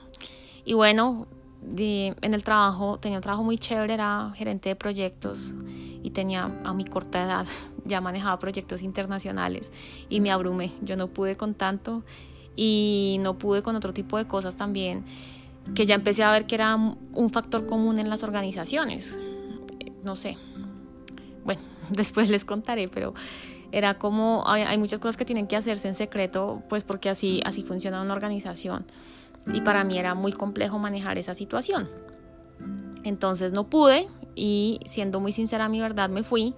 y 0.66 0.74
bueno, 0.74 1.28
en 1.78 2.34
el 2.34 2.44
trabajo, 2.44 2.98
tenía 3.00 3.18
un 3.18 3.22
trabajo 3.22 3.44
muy 3.44 3.58
chévere, 3.58 3.94
era 3.94 4.32
gerente 4.36 4.70
de 4.70 4.76
proyectos 4.76 5.54
y 6.04 6.10
tenía 6.10 6.52
a 6.64 6.74
mi 6.74 6.86
corta 6.86 7.24
edad, 7.24 7.46
ya 7.86 8.02
manejaba 8.02 8.38
proyectos 8.40 8.82
internacionales 8.82 9.72
y 10.10 10.20
me 10.20 10.32
abrumé. 10.32 10.74
Yo 10.82 10.96
no 10.96 11.08
pude 11.08 11.38
con 11.38 11.54
tanto 11.54 12.04
y 12.56 13.18
no 13.22 13.38
pude 13.38 13.62
con 13.62 13.76
otro 13.76 13.94
tipo 13.94 14.18
de 14.18 14.28
cosas 14.28 14.58
también 14.58 15.06
que 15.76 15.86
ya 15.86 15.96
empecé 15.96 16.24
a 16.24 16.32
ver 16.32 16.46
que 16.46 16.56
era 16.56 16.76
un 16.76 17.30
factor 17.30 17.66
común 17.66 18.00
en 18.00 18.10
las 18.10 18.24
organizaciones. 18.24 19.20
No 20.04 20.16
sé. 20.16 20.38
Bueno, 21.44 21.62
después 21.90 22.30
les 22.30 22.46
contaré, 22.46 22.88
pero 22.88 23.14
era 23.72 23.98
como 23.98 24.44
hay, 24.48 24.78
muchas 24.78 25.00
cosas 25.00 25.18
que 25.18 25.26
tienen 25.26 25.48
que 25.48 25.56
hacerse 25.56 25.88
en 25.88 25.94
secreto, 25.94 26.62
pues 26.68 26.84
porque 26.84 27.10
así 27.10 27.42
así 27.46 27.64
funciona 27.64 28.02
una 28.02 28.14
organización. 28.14 28.86
Y 29.54 29.62
para 29.62 29.84
mí 29.84 29.98
era 29.98 30.14
muy 30.14 30.34
complejo 30.34 30.78
manejar 30.78 31.18
esa 31.18 31.34
situación. 31.34 31.90
Entonces 33.04 33.54
no 33.54 33.70
pude 33.70 34.08
y 34.36 34.80
siendo 34.86 35.20
muy 35.20 35.32
sincera 35.32 35.68
mi 35.68 35.82
verdad 35.82 36.10
me 36.10 36.24
fui 36.24 36.54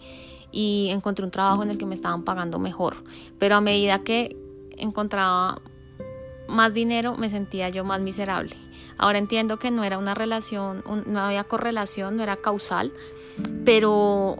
y 0.51 0.89
encontré 0.89 1.23
un 1.23 1.31
trabajo 1.31 1.63
en 1.63 1.71
el 1.71 1.77
que 1.77 1.85
me 1.85 1.95
estaban 1.95 2.23
pagando 2.23 2.59
mejor. 2.59 3.03
Pero 3.37 3.55
a 3.55 3.61
medida 3.61 3.99
que 3.99 4.35
encontraba 4.77 5.61
más 6.47 6.73
dinero 6.73 7.15
me 7.15 7.29
sentía 7.29 7.69
yo 7.69 7.83
más 7.83 8.01
miserable. 8.01 8.55
Ahora 8.97 9.17
entiendo 9.17 9.57
que 9.57 9.71
no 9.71 9.83
era 9.83 9.97
una 9.97 10.13
relación, 10.13 10.83
no 11.05 11.19
había 11.19 11.43
correlación, 11.43 12.17
no 12.17 12.23
era 12.23 12.37
causal, 12.37 12.93
pero 13.65 14.37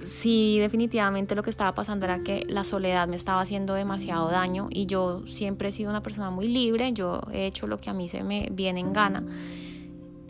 sí 0.00 0.58
definitivamente 0.58 1.34
lo 1.34 1.42
que 1.42 1.50
estaba 1.50 1.74
pasando 1.74 2.04
era 2.06 2.22
que 2.22 2.44
la 2.48 2.64
soledad 2.64 3.08
me 3.08 3.16
estaba 3.16 3.40
haciendo 3.40 3.74
demasiado 3.74 4.28
daño 4.30 4.68
y 4.70 4.86
yo 4.86 5.26
siempre 5.26 5.68
he 5.68 5.72
sido 5.72 5.90
una 5.90 6.02
persona 6.02 6.30
muy 6.30 6.46
libre, 6.46 6.92
yo 6.92 7.22
he 7.32 7.46
hecho 7.46 7.66
lo 7.66 7.78
que 7.78 7.90
a 7.90 7.92
mí 7.92 8.08
se 8.08 8.22
me 8.22 8.48
viene 8.52 8.80
en 8.80 8.92
gana, 8.92 9.24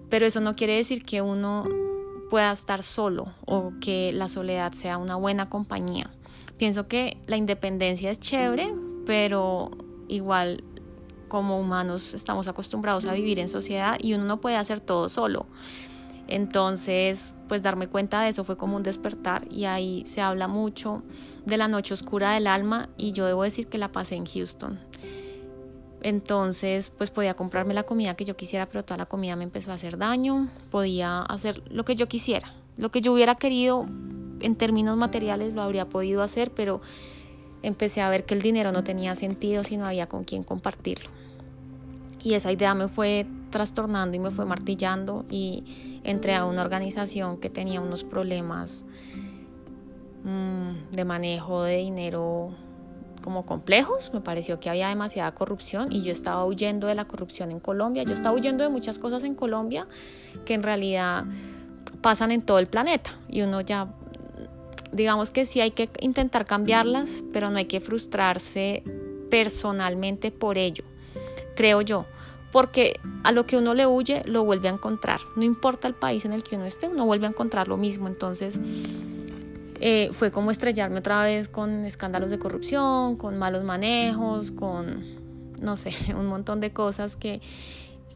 pero 0.09 0.27
eso 0.27 0.41
no 0.41 0.57
quiere 0.57 0.77
decir 0.77 1.05
que 1.05 1.21
uno 1.21 1.65
pueda 2.31 2.53
estar 2.53 2.83
solo 2.83 3.33
o 3.45 3.73
que 3.81 4.13
la 4.13 4.29
soledad 4.29 4.73
sea 4.73 4.99
una 4.99 5.17
buena 5.17 5.49
compañía. 5.49 6.11
Pienso 6.57 6.89
que 6.89 7.19
la 7.27 7.37
independencia 7.37 8.11
es 8.11 8.19
chévere, 8.19 8.75
pero 9.05 9.71
igual 10.09 10.65
como 11.29 11.61
humanos 11.61 12.15
estamos 12.15 12.49
acostumbrados 12.49 13.07
a 13.07 13.13
vivir 13.13 13.39
en 13.39 13.49
sociedad 13.49 13.97
y 14.01 14.15
uno 14.15 14.25
no 14.25 14.41
puede 14.41 14.57
hacer 14.57 14.81
todo 14.81 15.09
solo. 15.09 15.47
Entonces, 16.29 17.35
pues 17.49 17.63
darme 17.63 17.87
cuenta 17.87 18.23
de 18.23 18.31
eso 18.31 18.45
fue 18.45 18.57
como 18.57 18.77
un 18.77 18.83
despertar 18.83 19.47
y 19.51 19.67
ahí 19.67 20.03
se 20.07 20.21
habla 20.21 20.49
mucho 20.49 21.03
de 21.45 21.57
la 21.57 21.69
noche 21.69 21.95
oscura 21.95 22.33
del 22.33 22.49
alma 22.49 22.89
y 22.97 23.13
yo 23.13 23.27
debo 23.27 23.45
decir 23.45 23.69
que 23.69 23.79
la 23.79 23.93
pasé 23.93 24.17
en 24.17 24.27
Houston. 24.27 24.81
Entonces, 26.03 26.91
pues 26.91 27.11
podía 27.11 27.35
comprarme 27.35 27.75
la 27.75 27.85
comida 27.85 28.15
que 28.15 28.25
yo 28.25 28.37
quisiera, 28.37 28.67
pero 28.67 28.85
toda 28.85 28.99
la 28.99 29.07
comida 29.07 29.37
me 29.37 29.45
empezó 29.45 29.71
a 29.71 29.75
hacer 29.75 29.99
daño, 29.99 30.49
podía 30.71 31.23
hacer 31.23 31.63
lo 31.71 31.85
que 31.85 31.97
yo 31.97 32.09
quisiera, 32.09 32.55
lo 32.77 32.91
que 32.91 33.01
yo 33.01 33.13
hubiera 33.13 33.37
querido 33.37 33.87
en 34.41 34.57
términos 34.57 34.97
materiales 34.97 35.55
lo 35.55 35.63
habría 35.63 35.89
podido 35.89 36.23
hacer, 36.23 36.51
pero 36.51 36.81
empecé 37.63 38.01
a 38.01 38.11
ver 38.11 38.25
que 38.25 38.35
el 38.35 38.43
dinero 38.43 38.73
no 38.73 38.85
tenía 38.85 39.15
sentido 39.15 39.65
si 39.65 39.77
no 39.77 39.87
había 39.87 40.09
con 40.09 40.25
quién 40.25 40.43
compartirlo. 40.43 41.11
Y 42.23 42.35
esa 42.35 42.51
idea 42.51 42.75
me 42.75 42.89
fue 42.89 43.27
trastornando 43.51 44.17
y 44.17 44.21
me 44.21 44.31
fue 44.31 44.45
martillando 44.45 45.25
y 45.31 46.01
entré 46.05 46.35
a 46.35 46.45
una 46.45 46.63
organización 46.63 47.39
que 47.39 47.51
tenía 47.51 47.81
unos 47.81 48.05
problemas 48.05 48.85
mm, 50.25 50.91
de 50.93 51.05
manejo 51.05 51.63
de 51.63 51.77
dinero 51.77 52.55
como 53.23 53.45
complejos, 53.45 54.13
me 54.15 54.21
pareció 54.21 54.61
que 54.61 54.71
había 54.71 54.89
demasiada 54.89 55.33
corrupción 55.33 55.91
y 55.91 56.03
yo 56.03 56.13
estaba 56.13 56.45
huyendo 56.45 56.87
de 56.87 56.95
la 56.95 57.07
corrupción 57.07 57.51
en 57.51 57.59
Colombia, 57.59 58.05
yo 58.05 58.13
estaba 58.13 58.35
huyendo 58.35 58.63
de 58.63 58.71
muchas 58.71 59.01
cosas 59.01 59.25
en 59.25 59.35
Colombia 59.35 59.89
que 60.45 60.55
en 60.55 60.63
realidad 60.63 61.25
pasan 62.03 62.31
en 62.31 62.43
todo 62.43 62.61
el 62.61 62.69
planeta 62.69 63.19
y 63.29 63.43
uno 63.43 63.61
ya 63.63 63.89
digamos 64.93 65.31
que 65.31 65.47
sí 65.47 65.61
hay 65.61 65.73
que 65.73 65.91
intentar 66.01 66.45
cambiarlas, 66.45 67.25
pero 67.33 67.51
no 67.51 67.59
hay 67.59 67.67
que 67.67 67.81
frustrarse 67.81 68.83
personalmente 69.31 70.31
por 70.31 70.59
ello, 70.59 70.85
creo 71.55 71.81
yo, 71.81 72.07
porque 72.53 72.99
a 73.25 73.33
lo 73.33 73.47
que 73.47 73.57
uno 73.57 73.75
le 73.75 73.87
huye 73.87 74.23
lo 74.25 74.45
vuelve 74.45 74.69
a 74.69 74.73
encontrar, 74.73 75.21
no 75.37 75.43
importa 75.45 75.89
el 75.89 75.95
país 75.95 76.25
en 76.25 76.33
el 76.33 76.43
que 76.43 76.57
uno 76.57 76.65
esté, 76.65 76.89
uno 76.89 77.05
vuelve 77.07 77.27
a 77.27 77.31
encontrar 77.31 77.69
lo 77.69 77.77
mismo, 77.77 78.07
entonces 78.09 78.61
eh, 79.81 80.09
fue 80.13 80.31
como 80.31 80.51
estrellarme 80.51 81.01
otra 81.01 81.23
vez 81.23 81.49
con 81.49 81.85
escándalos 81.85 82.31
de 82.31 82.39
corrupción, 82.39 83.17
con 83.17 83.37
malos 83.37 83.65
manejos, 83.65 84.51
con, 84.51 85.05
no 85.61 85.77
sé, 85.77 85.91
un 86.17 86.27
montón 86.27 86.61
de 86.61 86.73
cosas 86.73 87.17
que, 87.17 87.41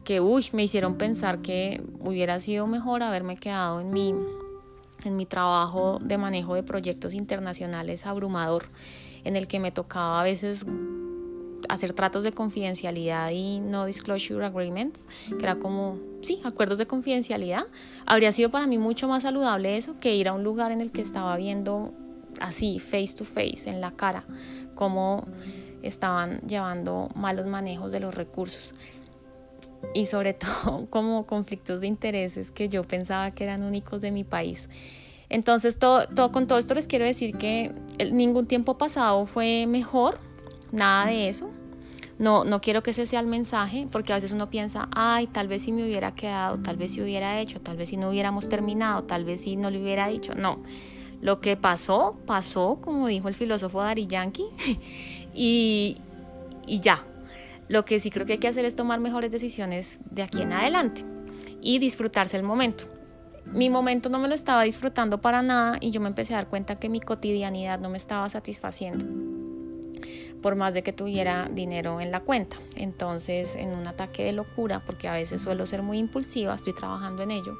que 0.03 0.21
uy, 0.21 0.47
me 0.53 0.63
hicieron 0.63 0.95
pensar 0.97 1.39
que 1.41 1.83
hubiera 1.99 2.39
sido 2.39 2.65
mejor 2.67 3.03
haberme 3.03 3.35
quedado 3.35 3.81
en 3.81 3.91
mi 3.91 4.15
en 5.05 5.15
mi 5.15 5.25
trabajo 5.25 5.99
de 6.01 6.17
manejo 6.17 6.55
de 6.55 6.63
proyectos 6.63 7.13
internacionales 7.13 8.05
abrumador, 8.05 8.65
en 9.23 9.35
el 9.35 9.47
que 9.47 9.59
me 9.59 9.71
tocaba 9.71 10.21
a 10.21 10.23
veces 10.23 10.65
hacer 11.69 11.93
tratos 11.93 12.23
de 12.23 12.31
confidencialidad 12.31 13.29
y 13.31 13.59
no 13.59 13.85
disclosure 13.85 14.45
agreements, 14.45 15.07
que 15.29 15.43
era 15.43 15.55
como, 15.55 15.99
sí, 16.21 16.41
acuerdos 16.43 16.77
de 16.77 16.87
confidencialidad, 16.87 17.63
habría 18.05 18.31
sido 18.31 18.49
para 18.49 18.67
mí 18.67 18.77
mucho 18.77 19.07
más 19.07 19.23
saludable 19.23 19.77
eso 19.77 19.95
que 19.99 20.15
ir 20.15 20.27
a 20.27 20.33
un 20.33 20.43
lugar 20.43 20.71
en 20.71 20.81
el 20.81 20.91
que 20.91 21.01
estaba 21.01 21.35
viendo 21.37 21.93
así, 22.39 22.79
face 22.79 23.15
to 23.17 23.25
face, 23.25 23.69
en 23.69 23.81
la 23.81 23.91
cara, 23.91 24.25
cómo 24.75 25.27
estaban 25.81 26.41
llevando 26.41 27.09
malos 27.15 27.47
manejos 27.47 27.91
de 27.91 27.99
los 27.99 28.15
recursos 28.15 28.73
y 29.93 30.05
sobre 30.05 30.33
todo 30.33 30.87
como 30.89 31.25
conflictos 31.25 31.81
de 31.81 31.87
intereses 31.87 32.51
que 32.51 32.69
yo 32.69 32.83
pensaba 32.83 33.31
que 33.31 33.43
eran 33.43 33.63
únicos 33.63 34.01
de 34.01 34.11
mi 34.11 34.23
país. 34.23 34.69
Entonces, 35.29 35.79
todo, 35.79 36.07
todo, 36.07 36.31
con 36.31 36.45
todo 36.45 36.59
esto 36.59 36.73
les 36.73 36.87
quiero 36.87 37.05
decir 37.05 37.37
que 37.37 37.73
ningún 38.11 38.47
tiempo 38.47 38.77
pasado 38.77 39.25
fue 39.25 39.65
mejor, 39.65 40.19
nada 40.73 41.05
de 41.05 41.29
eso. 41.29 41.49
No, 42.19 42.43
no 42.43 42.59
quiero 42.61 42.83
que 42.83 42.91
ese 42.91 43.07
sea 43.07 43.21
el 43.21 43.27
mensaje, 43.27 43.87
porque 43.91 44.11
a 44.11 44.15
veces 44.15 44.33
uno 44.33 44.49
piensa, 44.49 44.89
ay, 44.93 45.27
tal 45.27 45.47
vez 45.47 45.63
si 45.63 45.71
me 45.71 45.83
hubiera 45.83 46.13
quedado, 46.13 46.59
tal 46.59 46.75
vez 46.75 46.91
si 46.91 47.01
hubiera 47.01 47.39
hecho, 47.39 47.61
tal 47.61 47.77
vez 47.77 47.89
si 47.89 47.97
no 47.97 48.09
hubiéramos 48.09 48.49
terminado, 48.49 49.05
tal 49.05 49.23
vez 49.23 49.41
si 49.41 49.55
no 49.55 49.71
le 49.71 49.81
hubiera 49.81 50.07
dicho. 50.07 50.35
No, 50.35 50.61
lo 51.21 51.39
que 51.39 51.55
pasó, 51.55 52.17
pasó, 52.25 52.79
como 52.81 53.07
dijo 53.07 53.27
el 53.27 53.33
filósofo 53.33 53.81
Dari 53.81 54.07
Yankee, 54.07 54.45
y, 55.33 55.95
y 56.67 56.79
ya, 56.81 57.05
lo 57.71 57.85
que 57.85 58.01
sí 58.01 58.11
creo 58.11 58.25
que 58.25 58.33
hay 58.33 58.39
que 58.39 58.49
hacer 58.49 58.65
es 58.65 58.75
tomar 58.75 58.99
mejores 58.99 59.31
decisiones 59.31 60.01
de 60.09 60.23
aquí 60.23 60.41
en 60.41 60.51
adelante 60.51 61.05
y 61.61 61.79
disfrutarse 61.79 62.35
el 62.35 62.43
momento. 62.43 62.83
Mi 63.45 63.69
momento 63.69 64.09
no 64.09 64.19
me 64.19 64.27
lo 64.27 64.35
estaba 64.35 64.63
disfrutando 64.63 65.21
para 65.21 65.41
nada 65.41 65.77
y 65.79 65.91
yo 65.91 66.01
me 66.01 66.09
empecé 66.09 66.33
a 66.33 66.37
dar 66.37 66.47
cuenta 66.47 66.75
que 66.75 66.89
mi 66.89 66.99
cotidianidad 66.99 67.79
no 67.79 67.89
me 67.89 67.95
estaba 67.95 68.27
satisfaciendo 68.27 69.05
por 70.41 70.55
más 70.55 70.73
de 70.73 70.83
que 70.83 70.91
tuviera 70.91 71.49
dinero 71.49 72.01
en 72.01 72.11
la 72.11 72.19
cuenta. 72.19 72.57
Entonces, 72.75 73.55
en 73.55 73.69
un 73.69 73.87
ataque 73.87 74.25
de 74.25 74.33
locura, 74.33 74.83
porque 74.85 75.07
a 75.07 75.13
veces 75.13 75.41
suelo 75.41 75.65
ser 75.65 75.81
muy 75.81 75.97
impulsiva, 75.97 76.53
estoy 76.53 76.73
trabajando 76.73 77.23
en 77.23 77.31
ello, 77.31 77.57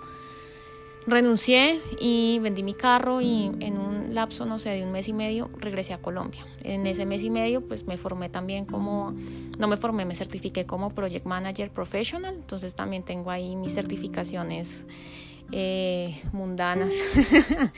renuncié 1.07 1.79
y 2.01 2.39
vendí 2.39 2.63
mi 2.63 2.73
carro 2.73 3.21
y 3.21 3.51
en 3.59 3.77
un 3.77 3.90
lapso, 4.11 4.45
no 4.45 4.59
sé, 4.59 4.71
de 4.71 4.83
un 4.83 4.91
mes 4.91 5.07
y 5.07 5.13
medio 5.13 5.49
regresé 5.57 5.93
a 5.93 5.97
Colombia. 5.97 6.45
En 6.63 6.85
ese 6.87 7.05
mes 7.05 7.23
y 7.23 7.29
medio 7.29 7.61
pues 7.61 7.85
me 7.85 7.97
formé 7.97 8.29
también 8.29 8.65
como, 8.65 9.13
no 9.57 9.67
me 9.67 9.77
formé, 9.77 10.05
me 10.05 10.15
certifiqué 10.15 10.65
como 10.65 10.89
Project 10.89 11.25
Manager 11.25 11.71
Professional, 11.71 12.35
entonces 12.35 12.75
también 12.75 13.03
tengo 13.03 13.31
ahí 13.31 13.55
mis 13.55 13.73
certificaciones 13.73 14.85
eh, 15.51 16.21
mundanas, 16.31 16.93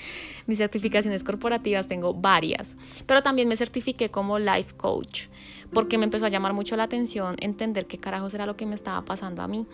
mis 0.48 0.58
certificaciones 0.58 1.24
corporativas, 1.24 1.88
tengo 1.88 2.14
varias, 2.14 2.78
pero 3.08 3.24
también 3.24 3.48
me 3.48 3.56
certifiqué 3.56 4.10
como 4.10 4.38
Life 4.38 4.76
Coach 4.76 5.28
porque 5.72 5.98
me 5.98 6.04
empezó 6.04 6.28
a 6.28 6.30
llamar 6.30 6.54
mucho 6.54 6.78
la 6.78 6.84
atención 6.84 7.36
entender 7.40 7.88
qué 7.88 7.98
carajos 7.98 8.34
era 8.36 8.46
lo 8.46 8.56
que 8.56 8.68
me 8.68 8.76
estaba 8.76 9.04
pasando 9.04 9.42
a 9.42 9.48
mí 9.48 9.66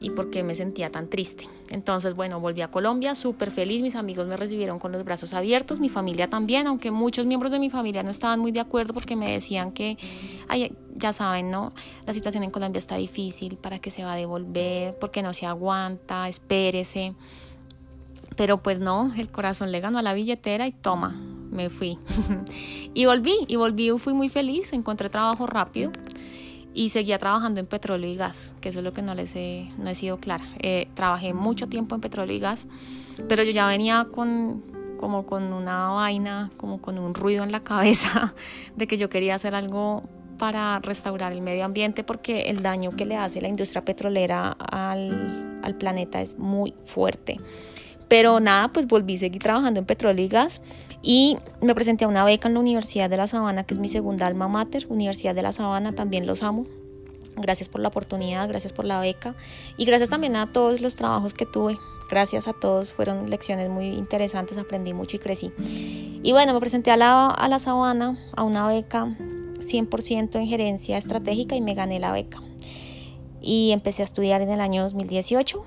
y 0.00 0.10
por 0.10 0.30
qué 0.30 0.42
me 0.42 0.54
sentía 0.54 0.90
tan 0.90 1.08
triste. 1.08 1.48
Entonces, 1.70 2.14
bueno, 2.14 2.40
volví 2.40 2.60
a 2.60 2.70
Colombia 2.70 3.14
súper 3.14 3.50
feliz, 3.50 3.82
mis 3.82 3.96
amigos 3.96 4.26
me 4.26 4.36
recibieron 4.36 4.78
con 4.78 4.92
los 4.92 5.04
brazos 5.04 5.34
abiertos, 5.34 5.80
mi 5.80 5.88
familia 5.88 6.28
también, 6.28 6.66
aunque 6.66 6.90
muchos 6.90 7.26
miembros 7.26 7.50
de 7.52 7.58
mi 7.58 7.70
familia 7.70 8.02
no 8.02 8.10
estaban 8.10 8.38
muy 8.40 8.52
de 8.52 8.60
acuerdo 8.60 8.92
porque 8.92 9.16
me 9.16 9.30
decían 9.30 9.72
que, 9.72 9.96
ya 10.96 11.12
saben, 11.12 11.50
¿no? 11.50 11.72
La 12.06 12.12
situación 12.12 12.44
en 12.44 12.50
Colombia 12.50 12.78
está 12.78 12.96
difícil, 12.96 13.56
¿para 13.56 13.78
qué 13.78 13.90
se 13.90 14.04
va 14.04 14.12
a 14.12 14.16
devolver? 14.16 14.96
porque 15.00 15.22
no 15.22 15.32
se 15.32 15.46
aguanta? 15.46 16.28
Espérese. 16.28 17.14
Pero 18.36 18.62
pues 18.62 18.80
no, 18.80 19.12
el 19.16 19.30
corazón 19.30 19.72
le 19.72 19.80
ganó 19.80 19.98
a 19.98 20.02
la 20.02 20.12
billetera 20.12 20.66
y 20.66 20.72
toma, 20.72 21.14
me 21.50 21.70
fui. 21.70 21.98
y 22.94 23.06
volví, 23.06 23.34
y 23.46 23.56
volví, 23.56 23.90
fui 23.98 24.12
muy 24.12 24.28
feliz, 24.28 24.72
encontré 24.72 25.08
trabajo 25.08 25.46
rápido 25.46 25.92
y 26.74 26.88
seguía 26.88 27.18
trabajando 27.18 27.60
en 27.60 27.66
petróleo 27.66 28.10
y 28.10 28.16
gas, 28.16 28.52
que 28.60 28.68
eso 28.68 28.80
es 28.80 28.84
lo 28.84 28.92
que 28.92 29.00
no 29.00 29.14
les 29.14 29.34
he, 29.36 29.68
no 29.78 29.88
he 29.88 29.94
sido 29.94 30.18
clara. 30.18 30.44
Eh, 30.58 30.88
trabajé 30.94 31.32
mucho 31.32 31.68
tiempo 31.68 31.94
en 31.94 32.00
petróleo 32.00 32.36
y 32.36 32.40
gas, 32.40 32.66
pero 33.28 33.44
yo 33.44 33.52
ya 33.52 33.66
venía 33.66 34.08
con 34.12 34.62
como 34.98 35.26
con 35.26 35.52
una 35.52 35.88
vaina, 35.88 36.50
como 36.56 36.80
con 36.80 36.98
un 36.98 37.14
ruido 37.14 37.44
en 37.44 37.52
la 37.52 37.60
cabeza 37.60 38.34
de 38.76 38.86
que 38.86 38.96
yo 38.96 39.08
quería 39.08 39.34
hacer 39.34 39.54
algo 39.54 40.02
para 40.38 40.78
restaurar 40.80 41.32
el 41.32 41.42
medio 41.42 41.64
ambiente 41.64 42.04
porque 42.04 42.42
el 42.42 42.62
daño 42.62 42.90
que 42.90 43.04
le 43.04 43.16
hace 43.16 43.40
la 43.40 43.48
industria 43.48 43.82
petrolera 43.82 44.48
al, 44.52 45.60
al 45.62 45.74
planeta 45.76 46.20
es 46.20 46.38
muy 46.38 46.74
fuerte. 46.86 47.36
Pero 48.08 48.40
nada, 48.40 48.68
pues 48.68 48.86
volví 48.86 49.16
a 49.16 49.18
seguir 49.18 49.42
trabajando 49.42 49.80
en 49.80 49.86
petróleo 49.86 50.24
y 50.24 50.28
gas 50.28 50.60
y 51.06 51.36
me 51.60 51.74
presenté 51.74 52.06
a 52.06 52.08
una 52.08 52.24
beca 52.24 52.48
en 52.48 52.54
la 52.54 52.60
Universidad 52.60 53.10
de 53.10 53.18
La 53.18 53.26
Sabana, 53.26 53.64
que 53.64 53.74
es 53.74 53.80
mi 53.80 53.90
segunda 53.90 54.26
alma 54.26 54.48
mater, 54.48 54.86
Universidad 54.88 55.34
de 55.34 55.42
La 55.42 55.52
Sabana, 55.52 55.92
también 55.92 56.26
los 56.26 56.42
amo. 56.42 56.64
Gracias 57.36 57.68
por 57.68 57.82
la 57.82 57.88
oportunidad, 57.88 58.48
gracias 58.48 58.72
por 58.72 58.86
la 58.86 59.00
beca 59.00 59.34
y 59.76 59.84
gracias 59.84 60.08
también 60.08 60.34
a 60.34 60.50
todos 60.52 60.80
los 60.80 60.96
trabajos 60.96 61.34
que 61.34 61.44
tuve. 61.44 61.78
Gracias 62.10 62.48
a 62.48 62.54
todos, 62.54 62.92
fueron 62.94 63.28
lecciones 63.28 63.68
muy 63.68 63.88
interesantes, 63.88 64.56
aprendí 64.56 64.94
mucho 64.94 65.16
y 65.16 65.18
crecí. 65.18 65.52
Y 65.58 66.32
bueno, 66.32 66.54
me 66.54 66.60
presenté 66.60 66.90
a 66.90 66.96
la, 66.96 67.28
a 67.28 67.48
la 67.48 67.58
Sabana, 67.58 68.16
a 68.34 68.42
una 68.42 68.66
beca 68.66 69.04
100% 69.04 70.36
en 70.36 70.46
gerencia 70.46 70.96
estratégica 70.96 71.54
y 71.54 71.60
me 71.60 71.74
gané 71.74 72.00
la 72.00 72.12
beca. 72.12 72.40
Y 73.42 73.72
empecé 73.72 74.02
a 74.02 74.04
estudiar 74.06 74.40
en 74.40 74.50
el 74.50 74.60
año 74.60 74.82
2018 74.82 75.64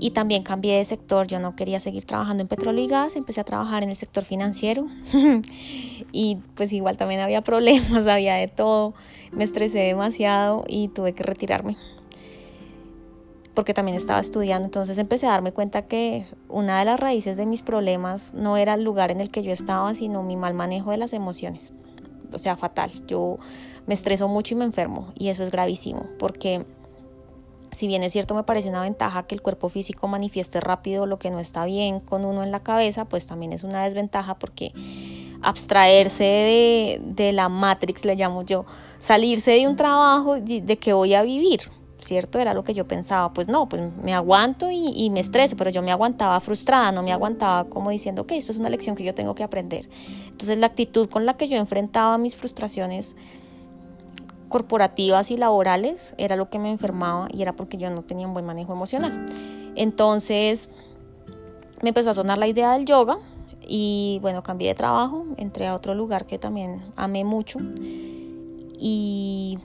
y 0.00 0.10
también 0.10 0.42
cambié 0.42 0.78
de 0.78 0.84
sector, 0.84 1.26
yo 1.26 1.38
no 1.38 1.54
quería 1.54 1.78
seguir 1.78 2.04
trabajando 2.04 2.42
en 2.42 2.48
petróleo 2.48 2.84
y 2.84 2.88
gas, 2.88 3.16
empecé 3.16 3.40
a 3.42 3.44
trabajar 3.44 3.82
en 3.82 3.90
el 3.90 3.96
sector 3.96 4.24
financiero. 4.24 4.86
Y 6.12 6.38
pues 6.56 6.72
igual 6.72 6.96
también 6.96 7.20
había 7.20 7.42
problemas, 7.42 8.06
había 8.08 8.34
de 8.34 8.48
todo, 8.48 8.94
me 9.30 9.44
estresé 9.44 9.78
demasiado 9.78 10.64
y 10.66 10.88
tuve 10.88 11.12
que 11.12 11.22
retirarme 11.22 11.76
porque 13.54 13.74
también 13.74 13.96
estaba 13.96 14.20
estudiando, 14.20 14.64
entonces 14.64 14.96
empecé 14.96 15.26
a 15.26 15.30
darme 15.30 15.52
cuenta 15.52 15.82
que 15.82 16.26
una 16.48 16.78
de 16.78 16.84
las 16.84 16.98
raíces 16.98 17.36
de 17.36 17.46
mis 17.46 17.62
problemas 17.62 18.32
no 18.32 18.56
era 18.56 18.74
el 18.74 18.82
lugar 18.82 19.10
en 19.10 19.20
el 19.20 19.30
que 19.30 19.42
yo 19.42 19.52
estaba, 19.52 19.92
sino 19.94 20.22
mi 20.22 20.36
mal 20.36 20.54
manejo 20.54 20.92
de 20.92 20.96
las 20.96 21.12
emociones, 21.12 21.72
o 22.32 22.38
sea, 22.38 22.56
fatal, 22.56 22.90
yo 23.06 23.38
me 23.86 23.94
estreso 23.94 24.28
mucho 24.28 24.54
y 24.54 24.56
me 24.56 24.64
enfermo 24.64 25.12
y 25.14 25.28
eso 25.28 25.42
es 25.42 25.50
gravísimo 25.50 26.06
porque 26.18 26.64
si 27.72 27.86
bien 27.86 28.02
es 28.02 28.12
cierto 28.12 28.34
me 28.34 28.42
parece 28.42 28.68
una 28.68 28.82
ventaja 28.82 29.24
que 29.24 29.34
el 29.34 29.42
cuerpo 29.42 29.68
físico 29.68 30.08
manifieste 30.08 30.60
rápido 30.60 31.06
lo 31.06 31.18
que 31.18 31.30
no 31.30 31.38
está 31.38 31.64
bien 31.64 32.00
con 32.00 32.24
uno 32.24 32.42
en 32.42 32.50
la 32.50 32.60
cabeza, 32.60 33.04
pues 33.04 33.26
también 33.26 33.52
es 33.52 33.62
una 33.62 33.84
desventaja 33.84 34.34
porque 34.34 34.72
abstraerse 35.42 36.24
de, 36.24 37.00
de 37.02 37.32
la 37.32 37.48
Matrix, 37.48 38.04
le 38.04 38.14
llamo 38.16 38.42
yo, 38.42 38.64
salirse 38.98 39.52
de 39.52 39.66
un 39.66 39.76
trabajo 39.76 40.36
de, 40.40 40.78
que 40.78 40.92
voy 40.92 41.14
a 41.14 41.22
vivir, 41.22 41.60
¿cierto? 41.96 42.38
Era 42.38 42.54
lo 42.54 42.62
que 42.62 42.74
yo 42.74 42.86
pensaba, 42.86 43.32
pues 43.32 43.48
no, 43.48 43.68
pues 43.68 43.82
me 44.02 44.14
aguanto 44.14 44.70
y, 44.70 44.92
y, 44.94 45.10
me 45.10 45.20
estreso, 45.20 45.56
pero 45.56 45.70
yo 45.70 45.82
me 45.82 45.92
aguantaba 45.92 46.38
frustrada, 46.40 46.92
no 46.92 47.02
me 47.02 47.12
aguantaba 47.12 47.64
como 47.64 47.90
diciendo, 47.90 48.26
que 48.26 48.36
esto 48.36 48.52
es 48.52 48.58
una 48.58 48.68
lección 48.68 48.96
que 48.96 49.04
yo 49.04 49.14
tengo 49.14 49.34
que 49.34 49.42
aprender. 49.42 49.88
Entonces 50.26 50.58
la 50.58 50.66
actitud 50.66 51.08
con 51.08 51.24
la 51.24 51.36
que 51.36 51.48
yo 51.48 51.56
enfrentaba 51.56 52.18
mis 52.18 52.36
frustraciones 52.36 53.16
corporativas 54.50 55.30
y 55.30 55.38
laborales 55.38 56.14
era 56.18 56.36
lo 56.36 56.50
que 56.50 56.58
me 56.58 56.70
enfermaba 56.70 57.28
y 57.32 57.40
era 57.40 57.54
porque 57.54 57.78
yo 57.78 57.88
no 57.88 58.02
tenía 58.02 58.26
un 58.26 58.34
buen 58.34 58.44
manejo 58.44 58.74
emocional. 58.74 59.24
Entonces 59.76 60.68
me 61.80 61.88
empezó 61.88 62.10
a 62.10 62.14
sonar 62.14 62.36
la 62.36 62.48
idea 62.48 62.72
del 62.74 62.84
yoga 62.84 63.18
y 63.66 64.18
bueno, 64.20 64.42
cambié 64.42 64.68
de 64.68 64.74
trabajo, 64.74 65.24
entré 65.38 65.66
a 65.68 65.74
otro 65.74 65.94
lugar 65.94 66.26
que 66.26 66.38
también 66.38 66.82
amé 66.96 67.24
mucho 67.24 67.58
y 68.78 69.56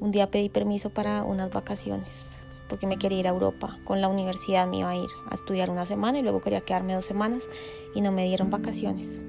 un 0.00 0.10
día 0.10 0.30
pedí 0.30 0.48
permiso 0.48 0.90
para 0.90 1.22
unas 1.22 1.50
vacaciones 1.50 2.40
porque 2.68 2.86
me 2.86 2.96
quería 2.96 3.20
ir 3.20 3.26
a 3.28 3.30
Europa 3.30 3.78
con 3.84 4.00
la 4.00 4.08
universidad, 4.08 4.66
me 4.66 4.78
iba 4.78 4.90
a 4.90 4.96
ir 4.96 5.08
a 5.30 5.34
estudiar 5.34 5.70
una 5.70 5.84
semana 5.84 6.18
y 6.18 6.22
luego 6.22 6.40
quería 6.40 6.62
quedarme 6.62 6.94
dos 6.94 7.04
semanas 7.04 7.48
y 7.94 8.00
no 8.00 8.10
me 8.10 8.24
dieron 8.24 8.50
vacaciones. 8.50 9.22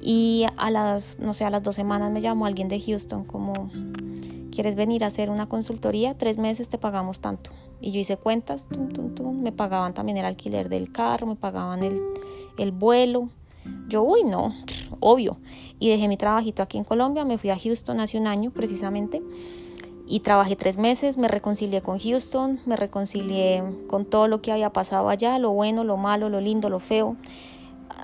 Y 0.00 0.46
a 0.56 0.70
las, 0.70 1.18
no 1.18 1.34
sé, 1.34 1.44
a 1.44 1.50
las 1.50 1.62
dos 1.62 1.74
semanas 1.74 2.10
me 2.10 2.20
llamó 2.20 2.46
alguien 2.46 2.68
de 2.68 2.80
Houston 2.80 3.24
como, 3.24 3.70
¿quieres 4.50 4.74
venir 4.74 5.04
a 5.04 5.08
hacer 5.08 5.30
una 5.30 5.48
consultoría? 5.48 6.16
Tres 6.16 6.38
meses 6.38 6.68
te 6.68 6.78
pagamos 6.78 7.20
tanto. 7.20 7.50
Y 7.80 7.92
yo 7.92 8.00
hice 8.00 8.16
cuentas, 8.16 8.68
me 9.34 9.52
pagaban 9.52 9.94
también 9.94 10.18
el 10.18 10.24
alquiler 10.24 10.68
del 10.68 10.92
carro, 10.92 11.26
me 11.26 11.36
pagaban 11.36 11.82
el, 11.82 12.00
el 12.58 12.72
vuelo. 12.72 13.28
Yo, 13.88 14.02
uy, 14.02 14.24
no, 14.24 14.54
obvio. 15.00 15.38
Y 15.78 15.88
dejé 15.90 16.08
mi 16.08 16.16
trabajito 16.16 16.62
aquí 16.62 16.78
en 16.78 16.84
Colombia, 16.84 17.24
me 17.24 17.38
fui 17.38 17.50
a 17.50 17.58
Houston 17.58 18.00
hace 18.00 18.18
un 18.18 18.26
año 18.26 18.50
precisamente 18.50 19.22
y 20.10 20.20
trabajé 20.20 20.56
tres 20.56 20.76
meses, 20.76 21.18
me 21.18 21.28
reconcilié 21.28 21.82
con 21.82 21.96
Houston, 21.98 22.58
me 22.66 22.74
reconcilié 22.74 23.62
con 23.86 24.04
todo 24.04 24.26
lo 24.26 24.42
que 24.42 24.50
había 24.50 24.72
pasado 24.72 25.08
allá, 25.08 25.38
lo 25.38 25.52
bueno, 25.52 25.84
lo 25.84 25.96
malo, 25.96 26.28
lo 26.28 26.40
lindo, 26.40 26.68
lo 26.68 26.80
feo 26.80 27.16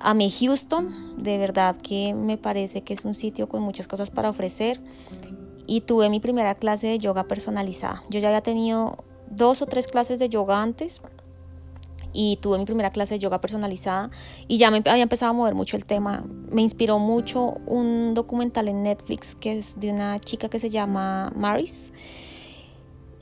amé 0.02 0.30
Houston, 0.30 1.14
de 1.16 1.38
verdad 1.38 1.76
que 1.76 2.14
me 2.14 2.38
parece 2.38 2.82
que 2.82 2.94
es 2.94 3.04
un 3.04 3.14
sitio 3.14 3.48
con 3.48 3.62
muchas 3.62 3.88
cosas 3.88 4.10
para 4.10 4.30
ofrecer 4.30 4.80
y 5.66 5.80
tuve 5.82 6.08
mi 6.10 6.20
primera 6.20 6.54
clase 6.54 6.88
de 6.88 6.98
yoga 6.98 7.24
personalizada. 7.24 8.02
Yo 8.10 8.20
ya 8.20 8.28
había 8.28 8.42
tenido 8.42 9.04
dos 9.30 9.62
o 9.62 9.66
tres 9.66 9.86
clases 9.86 10.18
de 10.18 10.28
yoga 10.28 10.62
antes 10.62 11.02
y 12.12 12.38
tuve 12.40 12.58
mi 12.58 12.64
primera 12.64 12.90
clase 12.90 13.14
de 13.14 13.18
yoga 13.20 13.40
personalizada 13.40 14.10
y 14.48 14.58
ya 14.58 14.70
me 14.70 14.78
había 14.78 15.02
empezado 15.02 15.30
a 15.30 15.34
mover 15.34 15.54
mucho 15.54 15.76
el 15.76 15.84
tema. 15.84 16.24
Me 16.50 16.62
inspiró 16.62 16.98
mucho 16.98 17.58
un 17.66 18.14
documental 18.14 18.68
en 18.68 18.82
Netflix 18.82 19.34
que 19.34 19.58
es 19.58 19.78
de 19.78 19.90
una 19.92 20.18
chica 20.20 20.48
que 20.48 20.58
se 20.58 20.70
llama 20.70 21.32
Maris 21.36 21.92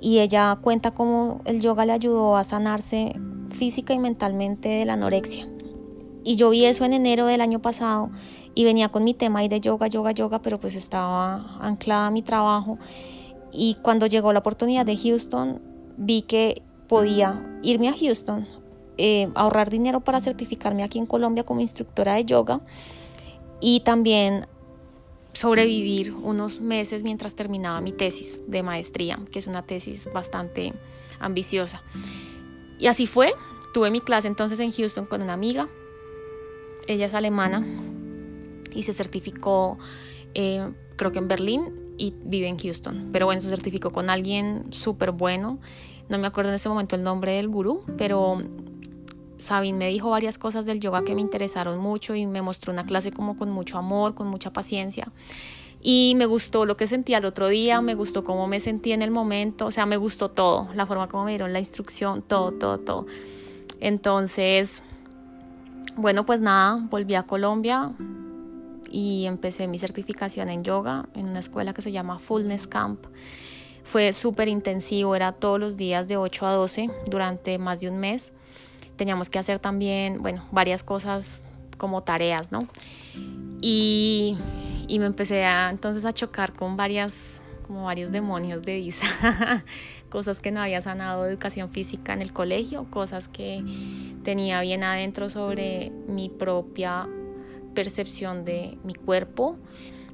y 0.01 0.19
ella 0.19 0.59
cuenta 0.61 0.93
cómo 0.93 1.41
el 1.45 1.61
yoga 1.61 1.87
le 1.87 1.93
ayudó 1.93 2.37
a 2.37 2.45
sanarse 2.45 3.17
física 3.51 3.95
y 3.95 3.99
mentalmente 3.99 4.69
de 4.69 4.85
la 4.85 4.95
anorexia. 4.95 5.49
Y 6.25 6.37
yo 6.37 6.51
vi 6.51 6.65
eso 6.65 6.85
en 6.85 6.95
enero 6.95 7.27
del 7.27 7.43
año 7.43 7.61
pasado 7.61 8.11
y 8.55 8.65
venía 8.65 8.89
con 8.89 9.05
mi 9.05 9.15
tema 9.15 9.41
ahí 9.41 9.49
de 9.49 9.61
yoga, 9.61 9.87
yoga, 9.89 10.13
yoga, 10.13 10.41
pero 10.41 10.59
pues 10.59 10.75
estaba 10.75 11.59
anclada 11.61 12.07
a 12.07 12.11
mi 12.11 12.23
trabajo. 12.23 12.79
Y 13.53 13.77
cuando 13.83 14.07
llegó 14.07 14.33
la 14.33 14.39
oportunidad 14.39 14.87
de 14.87 14.97
Houston, 14.97 15.61
vi 15.97 16.23
que 16.23 16.63
podía 16.89 17.59
irme 17.63 17.89
a 17.89 17.95
Houston, 17.95 18.47
eh, 18.97 19.29
ahorrar 19.35 19.71
dinero 19.71 20.01
para 20.01 20.21
certificarme 20.21 20.83
aquí 20.83 20.99
en 20.99 21.07
Colombia 21.07 21.45
como 21.45 21.61
instructora 21.61 22.15
de 22.15 22.25
yoga 22.25 22.61
y 23.61 23.81
también 23.81 24.47
sobrevivir 25.33 26.13
unos 26.13 26.61
meses 26.61 27.03
mientras 27.03 27.35
terminaba 27.35 27.81
mi 27.81 27.93
tesis 27.93 28.41
de 28.47 28.63
maestría, 28.63 29.19
que 29.31 29.41
es 29.41 29.47
una 29.47 29.63
tesis 29.63 30.09
bastante 30.13 30.73
ambiciosa. 31.19 31.83
Y 32.79 32.87
así 32.87 33.07
fue, 33.07 33.35
tuve 33.73 33.91
mi 33.91 34.01
clase 34.01 34.29
entonces 34.29 34.61
en 34.61 34.71
Houston 34.73 35.07
con 35.07 35.23
una 35.23 35.33
amiga, 35.33 35.69
ella 36.87 37.07
es 37.07 37.15
alemana 37.15 37.65
y 38.75 38.83
se 38.83 38.93
certificó, 38.93 39.79
eh, 40.35 40.71
creo 40.97 41.13
que 41.13 41.19
en 41.19 41.29
Berlín 41.29 41.73
y 41.97 42.15
vive 42.25 42.49
en 42.49 42.59
Houston. 42.59 43.11
Pero 43.13 43.27
bueno, 43.27 43.41
se 43.41 43.49
certificó 43.49 43.91
con 43.91 44.11
alguien 44.11 44.67
súper 44.71 45.13
bueno. 45.13 45.59
No 46.09 46.19
me 46.19 46.27
acuerdo 46.27 46.51
en 46.51 46.57
ese 46.57 46.69
momento 46.69 46.97
el 46.97 47.03
nombre 47.03 47.33
del 47.33 47.49
gurú, 47.49 47.85
pero 47.97 48.43
Sabine 49.39 49.79
me 49.79 49.89
dijo 49.89 50.11
varias 50.11 50.39
cosas 50.39 50.67
del 50.67 50.81
yoga 50.81 51.05
que 51.05 51.15
me 51.15 51.21
interesaron 51.21 51.79
mucho 51.79 52.15
y 52.15 52.27
me 52.27 52.43
mostró 52.43 52.73
una 52.73 52.85
clase 52.85 53.13
como 53.13 53.37
con 53.37 53.51
mucho 53.51 53.79
amor, 53.79 54.15
con 54.15 54.27
mucha 54.29 54.53
paciencia. 54.53 55.13
Y 55.81 56.15
me 56.17 56.25
gustó 56.25 56.65
lo 56.65 56.77
que 56.77 56.87
sentí 56.87 57.13
al 57.13 57.27
otro 57.27 57.49
día, 57.49 57.83
me 57.83 57.95
gustó 57.95 58.25
cómo 58.25 58.47
me 58.47 58.59
sentí 58.59 58.93
en 58.93 59.03
el 59.03 59.11
momento, 59.11 59.67
o 59.67 59.71
sea, 59.71 59.85
me 59.85 59.99
gustó 59.99 60.31
todo, 60.31 60.69
la 60.75 60.87
forma 60.87 61.09
como 61.09 61.25
me 61.25 61.33
dieron 61.33 61.53
la 61.53 61.59
instrucción, 61.59 62.23
todo, 62.23 62.53
todo, 62.53 62.79
todo. 62.79 63.07
Entonces, 63.81 64.83
bueno, 65.97 66.27
pues 66.27 66.41
nada, 66.41 66.87
volví 66.91 67.15
a 67.15 67.23
Colombia 67.23 67.93
y 68.91 69.27
empecé 69.27 69.67
mi 69.69 69.79
certificación 69.79 70.49
en 70.49 70.65
yoga 70.65 71.09
en 71.15 71.29
una 71.29 71.41
escuela 71.41 71.73
que 71.73 71.83
se 71.83 71.93
llama 71.93 72.19
Fullness 72.19 72.67
Camp. 72.67 73.07
Fue 73.83 74.13
súper 74.13 74.49
intensivo, 74.49 75.15
era 75.15 75.33
todos 75.33 75.61
los 75.61 75.77
días 75.77 76.09
de 76.09 76.17
8 76.17 76.47
a 76.47 76.53
12 76.53 76.91
durante 77.11 77.59
más 77.59 77.81
de 77.81 77.91
un 77.91 77.99
mes. 77.99 78.33
Teníamos 78.97 79.31
que 79.31 79.39
hacer 79.39 79.59
también, 79.59 80.23
bueno, 80.23 80.45
varias 80.53 80.83
cosas 80.83 81.45
como 81.77 82.03
tareas, 82.03 82.51
¿no? 82.51 82.67
Y, 83.61 84.37
y 84.89 84.99
me 84.99 85.07
empecé 85.07 85.45
entonces 85.71 86.05
a 86.05 86.13
chocar 86.13 86.53
con 86.55 86.77
varias 86.77 87.43
como 87.67 87.85
varios 87.85 88.13
demonios 88.13 88.63
de 88.63 88.79
Isa, 88.79 89.07
cosas 90.11 90.41
que 90.41 90.51
no 90.51 90.61
había 90.61 90.81
sanado 90.81 91.27
educación 91.27 91.71
física 91.71 92.13
en 92.13 92.21
el 92.21 92.33
colegio, 92.33 92.87
cosas 92.91 93.27
que 93.27 93.65
tenía 94.25 94.61
bien 94.63 94.83
adentro 94.83 95.31
sobre 95.31 95.93
mi 96.09 96.29
propia 96.29 97.09
percepción 97.75 98.45
de 98.45 98.77
mi 98.83 98.95
cuerpo. 98.95 99.57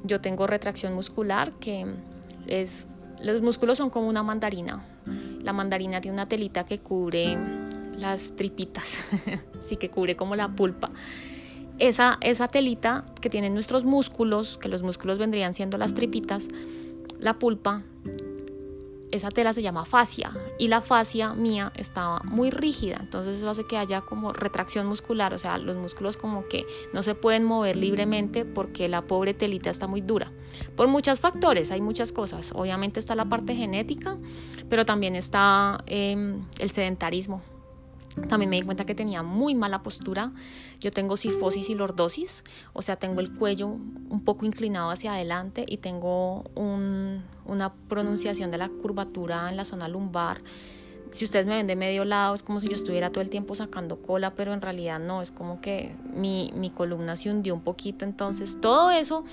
Yo 0.05 0.21
tengo 0.21 0.47
retracción 0.47 0.95
muscular, 0.95 1.53
que 1.53 1.87
es, 2.47 2.87
los 3.23 3.41
músculos 3.41 3.79
son 3.79 3.89
como 3.89 4.09
una 4.09 4.23
mandarina. 4.23 4.85
La 5.43 5.55
mandarina 5.55 6.03
tiene 6.03 6.15
una 6.17 6.29
telita 6.29 6.67
que 6.67 6.81
cubre 6.81 7.39
las 7.97 8.37
tripitas, 8.37 8.99
sí 9.63 9.77
que 9.77 9.89
cubre 9.89 10.17
como 10.17 10.37
la 10.37 10.49
pulpa. 10.49 10.91
Esa, 11.79 12.19
esa 12.21 12.49
telita 12.49 13.07
que 13.23 13.31
tienen 13.31 13.55
nuestros 13.55 13.85
músculos, 13.85 14.59
que 14.59 14.69
los 14.69 14.83
músculos 14.83 15.19
vendrían 15.19 15.55
siendo 15.55 15.79
las 15.79 15.95
tripitas, 15.95 16.49
la 17.19 17.39
pulpa, 17.39 17.83
esa 19.11 19.31
tela 19.31 19.53
se 19.53 19.63
llama 19.63 19.85
fascia 19.85 20.33
y 20.59 20.69
la 20.69 20.81
fascia 20.81 21.35
mía 21.35 21.73
estaba 21.77 22.21
muy 22.25 22.51
rígida, 22.51 22.99
entonces 23.01 23.39
eso 23.39 23.51
hace 23.51 23.65
que 23.65 23.77
haya 23.77 24.01
como 24.03 24.33
retracción 24.33 24.87
muscular, 24.87 25.35
o 25.35 25.39
sea, 25.39 25.59
los 25.59 25.77
músculos 25.77 26.17
como 26.17 26.47
que 26.49 26.67
no 26.93 27.03
se 27.03 27.15
pueden 27.15 27.45
mover 27.45 27.77
libremente 27.77 28.45
porque 28.45 28.89
la 28.89 29.03
pobre 29.03 29.35
telita 29.35 29.71
está 29.71 29.87
muy 29.87 30.01
dura. 30.01 30.33
Por 30.77 30.89
muchos 30.89 31.21
factores, 31.21 31.71
hay 31.71 31.81
muchas 31.81 32.13
cosas. 32.13 32.53
Obviamente 32.55 33.01
está 33.01 33.15
la 33.15 33.25
parte 33.25 33.55
genética, 33.55 34.17
pero 34.69 34.85
también 34.85 35.17
está 35.17 35.83
em, 35.87 36.45
el 36.59 36.71
sedentarismo. 36.71 37.43
También 38.29 38.51
me 38.51 38.57
di 38.57 38.63
cuenta 38.63 38.85
que 38.85 38.95
tenía 38.95 39.23
muy 39.23 39.55
mala 39.55 39.83
postura. 39.83 40.33
Yo 40.81 40.91
tengo 40.91 41.17
sifosis 41.17 41.71
y 41.71 41.75
lordosis, 41.75 42.45
o 42.73 42.83
sea, 42.83 42.97
tengo 42.97 43.21
el 43.21 43.33
cuello 43.33 43.69
un 43.69 44.23
poco 44.25 44.47
inclinado 44.47 44.91
hacia 44.91 45.15
adelante 45.15 45.65
y 45.67 45.79
tengo 45.79 46.45
una 46.55 47.73
pronunciación 47.89 48.51
de 48.51 48.59
la 48.59 48.69
curvatura 48.69 49.49
en 49.49 49.57
la 49.57 49.65
zona 49.65 49.89
lumbar. 49.89 50.43
Si 51.11 51.25
ustedes 51.25 51.47
me 51.47 51.57
ven 51.57 51.67
de 51.67 51.75
medio 51.75 52.05
lado, 52.05 52.35
es 52.35 52.45
como 52.45 52.61
si 52.61 52.69
yo 52.69 52.75
estuviera 52.75 53.11
todo 53.11 53.21
el 53.21 53.31
tiempo 53.31 53.57
sacando 53.57 54.01
cola, 54.01 54.35
pero 54.35 54.55
en 54.55 54.61
realidad 54.61 55.01
no, 55.01 55.23
es 55.23 55.33
como 55.33 55.61
que 55.61 55.97
mi, 56.15 56.53
mi 56.55 56.71
columna 56.71 57.17
se 57.17 57.31
hundió 57.31 57.53
un 57.53 57.63
poquito. 57.63 58.05
Entonces, 58.05 58.59
todo 58.61 58.91
eso 58.93 59.25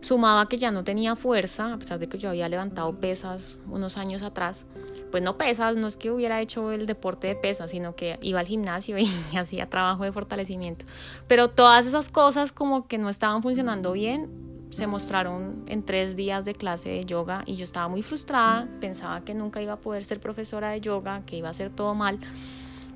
Sumaba 0.00 0.48
que 0.48 0.56
ya 0.56 0.70
no 0.70 0.82
tenía 0.82 1.14
fuerza, 1.14 1.74
a 1.74 1.78
pesar 1.78 1.98
de 1.98 2.08
que 2.08 2.18
yo 2.18 2.30
había 2.30 2.48
levantado 2.48 2.92
pesas 2.98 3.56
unos 3.68 3.98
años 3.98 4.22
atrás. 4.22 4.66
Pues 5.10 5.22
no 5.22 5.36
pesas, 5.36 5.76
no 5.76 5.86
es 5.86 5.96
que 5.96 6.10
hubiera 6.10 6.40
hecho 6.40 6.72
el 6.72 6.86
deporte 6.86 7.26
de 7.26 7.34
pesas, 7.34 7.72
sino 7.72 7.94
que 7.94 8.18
iba 8.22 8.40
al 8.40 8.46
gimnasio 8.46 8.96
y 8.98 9.10
hacía 9.36 9.68
trabajo 9.68 10.04
de 10.04 10.12
fortalecimiento. 10.12 10.86
Pero 11.26 11.50
todas 11.50 11.86
esas 11.86 12.08
cosas 12.08 12.52
como 12.52 12.86
que 12.86 12.98
no 12.98 13.08
estaban 13.08 13.42
funcionando 13.42 13.92
bien, 13.92 14.50
se 14.70 14.86
mostraron 14.86 15.64
en 15.66 15.82
tres 15.84 16.16
días 16.16 16.44
de 16.44 16.54
clase 16.54 16.90
de 16.90 17.04
yoga 17.04 17.42
y 17.44 17.56
yo 17.56 17.64
estaba 17.64 17.88
muy 17.88 18.02
frustrada, 18.02 18.68
pensaba 18.80 19.22
que 19.22 19.34
nunca 19.34 19.60
iba 19.60 19.74
a 19.74 19.80
poder 19.80 20.04
ser 20.04 20.20
profesora 20.20 20.70
de 20.70 20.80
yoga, 20.80 21.22
que 21.26 21.36
iba 21.36 21.48
a 21.48 21.50
hacer 21.50 21.70
todo 21.70 21.94
mal, 21.94 22.20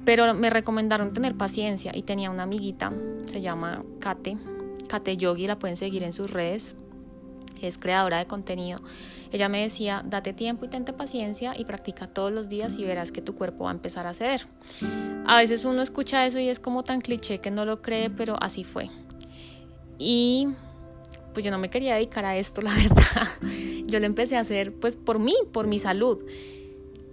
pero 0.04 0.34
me 0.34 0.50
recomendaron 0.50 1.12
tener 1.12 1.34
paciencia 1.34 1.92
y 1.94 2.02
tenía 2.02 2.30
una 2.30 2.44
amiguita, 2.44 2.92
se 3.24 3.40
llama 3.40 3.84
Kate, 3.98 4.38
Kate 4.88 5.16
Yogi, 5.16 5.46
la 5.46 5.58
pueden 5.58 5.76
seguir 5.76 6.04
en 6.04 6.12
sus 6.12 6.30
redes, 6.30 6.76
es 7.66 7.79
creadora 7.79 8.18
de 8.18 8.27
contenido, 8.27 8.81
ella 9.33 9.48
me 9.48 9.62
decía, 9.62 10.05
date 10.07 10.33
tiempo 10.33 10.64
y 10.64 10.68
tente 10.68 10.92
paciencia 10.92 11.55
y 11.59 11.64
practica 11.64 12.07
todos 12.07 12.31
los 12.31 12.48
días 12.48 12.79
y 12.79 12.85
verás 12.85 13.11
que 13.11 13.20
tu 13.20 13.35
cuerpo 13.35 13.64
va 13.64 13.70
a 13.70 13.74
empezar 13.74 14.07
a 14.07 14.14
ceder. 14.14 14.46
A 15.27 15.38
veces 15.38 15.64
uno 15.64 15.83
escucha 15.83 16.24
eso 16.24 16.38
y 16.38 16.48
es 16.48 16.61
como 16.61 16.85
tan 16.85 17.00
cliché 17.00 17.40
que 17.40 17.50
no 17.50 17.64
lo 17.64 17.83
cree, 17.83 18.11
pero 18.11 18.37
así 18.40 18.62
fue. 18.62 18.90
Y 19.98 20.48
pues 21.33 21.44
yo 21.44 21.50
no 21.50 21.59
me 21.59 21.68
quería 21.68 21.94
dedicar 21.94 22.24
a 22.24 22.37
esto, 22.37 22.62
la 22.62 22.74
verdad. 22.77 23.29
Yo 23.87 23.98
lo 23.98 24.07
empecé 24.07 24.37
a 24.37 24.40
hacer 24.40 24.72
pues 24.74 24.96
por 24.96 25.18
mí, 25.18 25.35
por 25.53 25.66
mi 25.66 25.79
salud. 25.79 26.20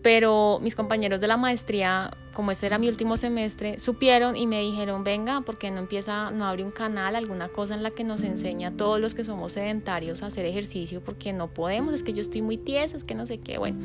Pero 0.02 0.60
mis 0.62 0.76
compañeros 0.76 1.22
de 1.22 1.28
la 1.28 1.38
maestría, 1.38 2.12
como 2.34 2.52
ese 2.52 2.66
era 2.66 2.80
mi 2.80 2.88
último 2.88 3.18
semestre, 3.18 3.78
supieron 3.78 4.36
y 4.36 4.48
me 4.48 4.62
dijeron, 4.62 5.04
venga, 5.04 5.42
porque 5.42 5.70
no 5.70 5.80
empieza, 5.80 6.32
no 6.32 6.46
abre 6.46 6.64
un 6.64 6.72
canal, 6.72 7.16
alguna 7.16 7.50
cosa 7.50 7.76
en 7.76 7.84
la 7.84 7.92
que 7.92 8.04
nos 8.04 8.24
enseña 8.24 8.70
a 8.70 8.72
todos 8.72 9.00
los 9.00 9.14
que 9.14 9.24
somos 9.24 9.52
sedentarios 9.52 10.24
a 10.24 10.28
hacer 10.28 10.46
ejercicio, 10.46 11.02
porque 11.04 11.34
no 11.34 11.54
podemos, 11.54 11.94
es 11.94 12.02
que 12.02 12.14
yo 12.14 12.22
estoy 12.22 12.42
muy 12.42 12.58
tieso, 12.58 12.98
es 12.98 13.04
que 13.04 13.14
no 13.14 13.28
sé 13.28 13.38
qué, 13.38 13.60
bueno. 13.60 13.80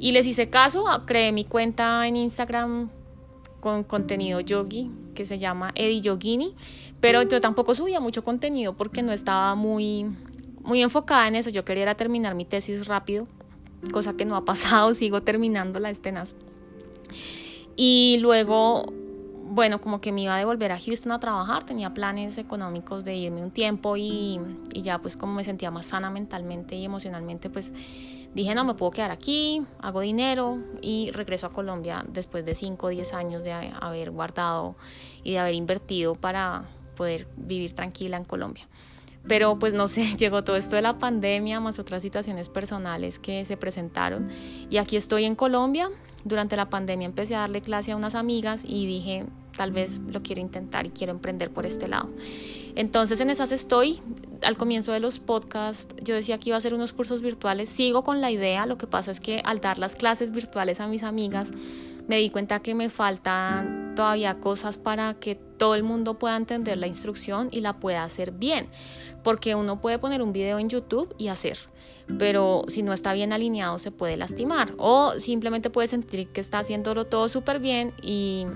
Y 0.00 0.10
les 0.12 0.26
hice 0.26 0.50
caso, 0.50 0.84
creé 1.06 1.30
mi 1.30 1.44
cuenta 1.44 2.06
en 2.08 2.16
Instagram 2.16 2.90
con 3.60 3.84
contenido 3.84 4.40
yogi 4.40 4.90
que 5.14 5.24
se 5.24 5.38
llama 5.38 5.72
Eddie 5.74 6.00
Yogini, 6.00 6.54
pero 7.00 7.22
yo 7.22 7.40
tampoco 7.40 7.74
subía 7.74 8.00
mucho 8.00 8.24
contenido 8.24 8.76
porque 8.76 9.02
no 9.02 9.12
estaba 9.12 9.54
muy, 9.54 10.12
muy 10.62 10.82
enfocada 10.82 11.28
en 11.28 11.36
eso, 11.36 11.50
yo 11.50 11.64
quería 11.64 11.94
terminar 11.94 12.34
mi 12.34 12.44
tesis 12.44 12.86
rápido 12.86 13.26
cosa 13.92 14.14
que 14.14 14.24
no 14.24 14.36
ha 14.36 14.44
pasado, 14.44 14.94
sigo 14.94 15.22
terminando 15.22 15.78
la 15.78 15.90
escenas. 15.90 16.36
Y 17.76 18.18
luego, 18.20 18.92
bueno, 19.44 19.80
como 19.80 20.00
que 20.00 20.12
me 20.12 20.22
iba 20.22 20.34
a 20.34 20.38
devolver 20.38 20.72
a 20.72 20.78
Houston 20.78 21.12
a 21.12 21.20
trabajar, 21.20 21.64
tenía 21.64 21.94
planes 21.94 22.38
económicos 22.38 23.04
de 23.04 23.14
irme 23.14 23.42
un 23.42 23.50
tiempo 23.50 23.96
y, 23.96 24.40
y 24.72 24.82
ya 24.82 24.98
pues 24.98 25.16
como 25.16 25.34
me 25.34 25.44
sentía 25.44 25.70
más 25.70 25.86
sana 25.86 26.10
mentalmente 26.10 26.74
y 26.74 26.84
emocionalmente, 26.84 27.48
pues 27.50 27.72
dije, 28.34 28.54
no, 28.54 28.64
me 28.64 28.74
puedo 28.74 28.90
quedar 28.90 29.10
aquí, 29.10 29.62
hago 29.80 30.00
dinero 30.00 30.58
y 30.82 31.10
regreso 31.12 31.46
a 31.46 31.52
Colombia 31.52 32.04
después 32.08 32.44
de 32.44 32.54
5 32.54 32.86
o 32.86 32.90
10 32.90 33.14
años 33.14 33.44
de 33.44 33.52
haber 33.52 34.10
guardado 34.10 34.76
y 35.22 35.32
de 35.32 35.38
haber 35.38 35.54
invertido 35.54 36.14
para 36.14 36.64
poder 36.96 37.28
vivir 37.36 37.72
tranquila 37.74 38.16
en 38.16 38.24
Colombia. 38.24 38.66
Pero 39.28 39.58
pues 39.58 39.74
no 39.74 39.86
sé, 39.86 40.14
llegó 40.18 40.42
todo 40.42 40.56
esto 40.56 40.76
de 40.76 40.82
la 40.82 40.98
pandemia, 40.98 41.60
más 41.60 41.78
otras 41.78 42.02
situaciones 42.02 42.48
personales 42.48 43.18
que 43.18 43.44
se 43.44 43.56
presentaron. 43.56 44.28
Y 44.70 44.78
aquí 44.78 44.96
estoy 44.96 45.24
en 45.24 45.34
Colombia. 45.34 45.90
Durante 46.24 46.56
la 46.56 46.68
pandemia 46.68 47.06
empecé 47.06 47.36
a 47.36 47.40
darle 47.40 47.60
clase 47.60 47.92
a 47.92 47.96
unas 47.96 48.14
amigas 48.14 48.64
y 48.64 48.86
dije, 48.86 49.24
tal 49.56 49.70
vez 49.70 50.00
lo 50.10 50.22
quiero 50.22 50.40
intentar 50.40 50.86
y 50.86 50.90
quiero 50.90 51.12
emprender 51.12 51.50
por 51.50 51.64
este 51.64 51.86
lado. 51.86 52.08
Entonces 52.74 53.20
en 53.20 53.30
esas 53.30 53.52
estoy. 53.52 54.00
Al 54.42 54.56
comienzo 54.56 54.92
de 54.92 55.00
los 55.00 55.18
podcasts 55.18 55.94
yo 56.02 56.14
decía 56.14 56.38
que 56.38 56.50
iba 56.50 56.56
a 56.56 56.58
hacer 56.58 56.74
unos 56.74 56.92
cursos 56.92 57.22
virtuales. 57.22 57.68
Sigo 57.68 58.02
con 58.02 58.20
la 58.20 58.30
idea. 58.30 58.66
Lo 58.66 58.78
que 58.78 58.86
pasa 58.86 59.10
es 59.10 59.20
que 59.20 59.42
al 59.44 59.60
dar 59.60 59.78
las 59.78 59.96
clases 59.96 60.32
virtuales 60.32 60.80
a 60.80 60.88
mis 60.88 61.02
amigas, 61.02 61.52
me 62.08 62.18
di 62.18 62.30
cuenta 62.30 62.60
que 62.60 62.74
me 62.74 62.88
faltan 62.88 63.87
todavía 63.98 64.38
cosas 64.38 64.78
para 64.78 65.14
que 65.14 65.34
todo 65.34 65.74
el 65.74 65.82
mundo 65.82 66.20
pueda 66.20 66.36
entender 66.36 66.78
la 66.78 66.86
instrucción 66.86 67.48
y 67.50 67.62
la 67.62 67.80
pueda 67.80 68.04
hacer 68.04 68.30
bien. 68.30 68.68
Porque 69.24 69.56
uno 69.56 69.80
puede 69.80 69.98
poner 69.98 70.22
un 70.22 70.32
video 70.32 70.60
en 70.60 70.68
YouTube 70.68 71.12
y 71.18 71.26
hacer, 71.26 71.58
pero 72.16 72.62
si 72.68 72.82
no 72.84 72.92
está 72.92 73.12
bien 73.12 73.32
alineado 73.32 73.76
se 73.78 73.90
puede 73.90 74.16
lastimar 74.16 74.72
o 74.78 75.14
simplemente 75.18 75.68
puede 75.68 75.88
sentir 75.88 76.28
que 76.28 76.40
está 76.40 76.60
haciéndolo 76.60 77.06
todo 77.06 77.26
súper 77.26 77.58
bien 77.58 77.92
y 78.00 78.46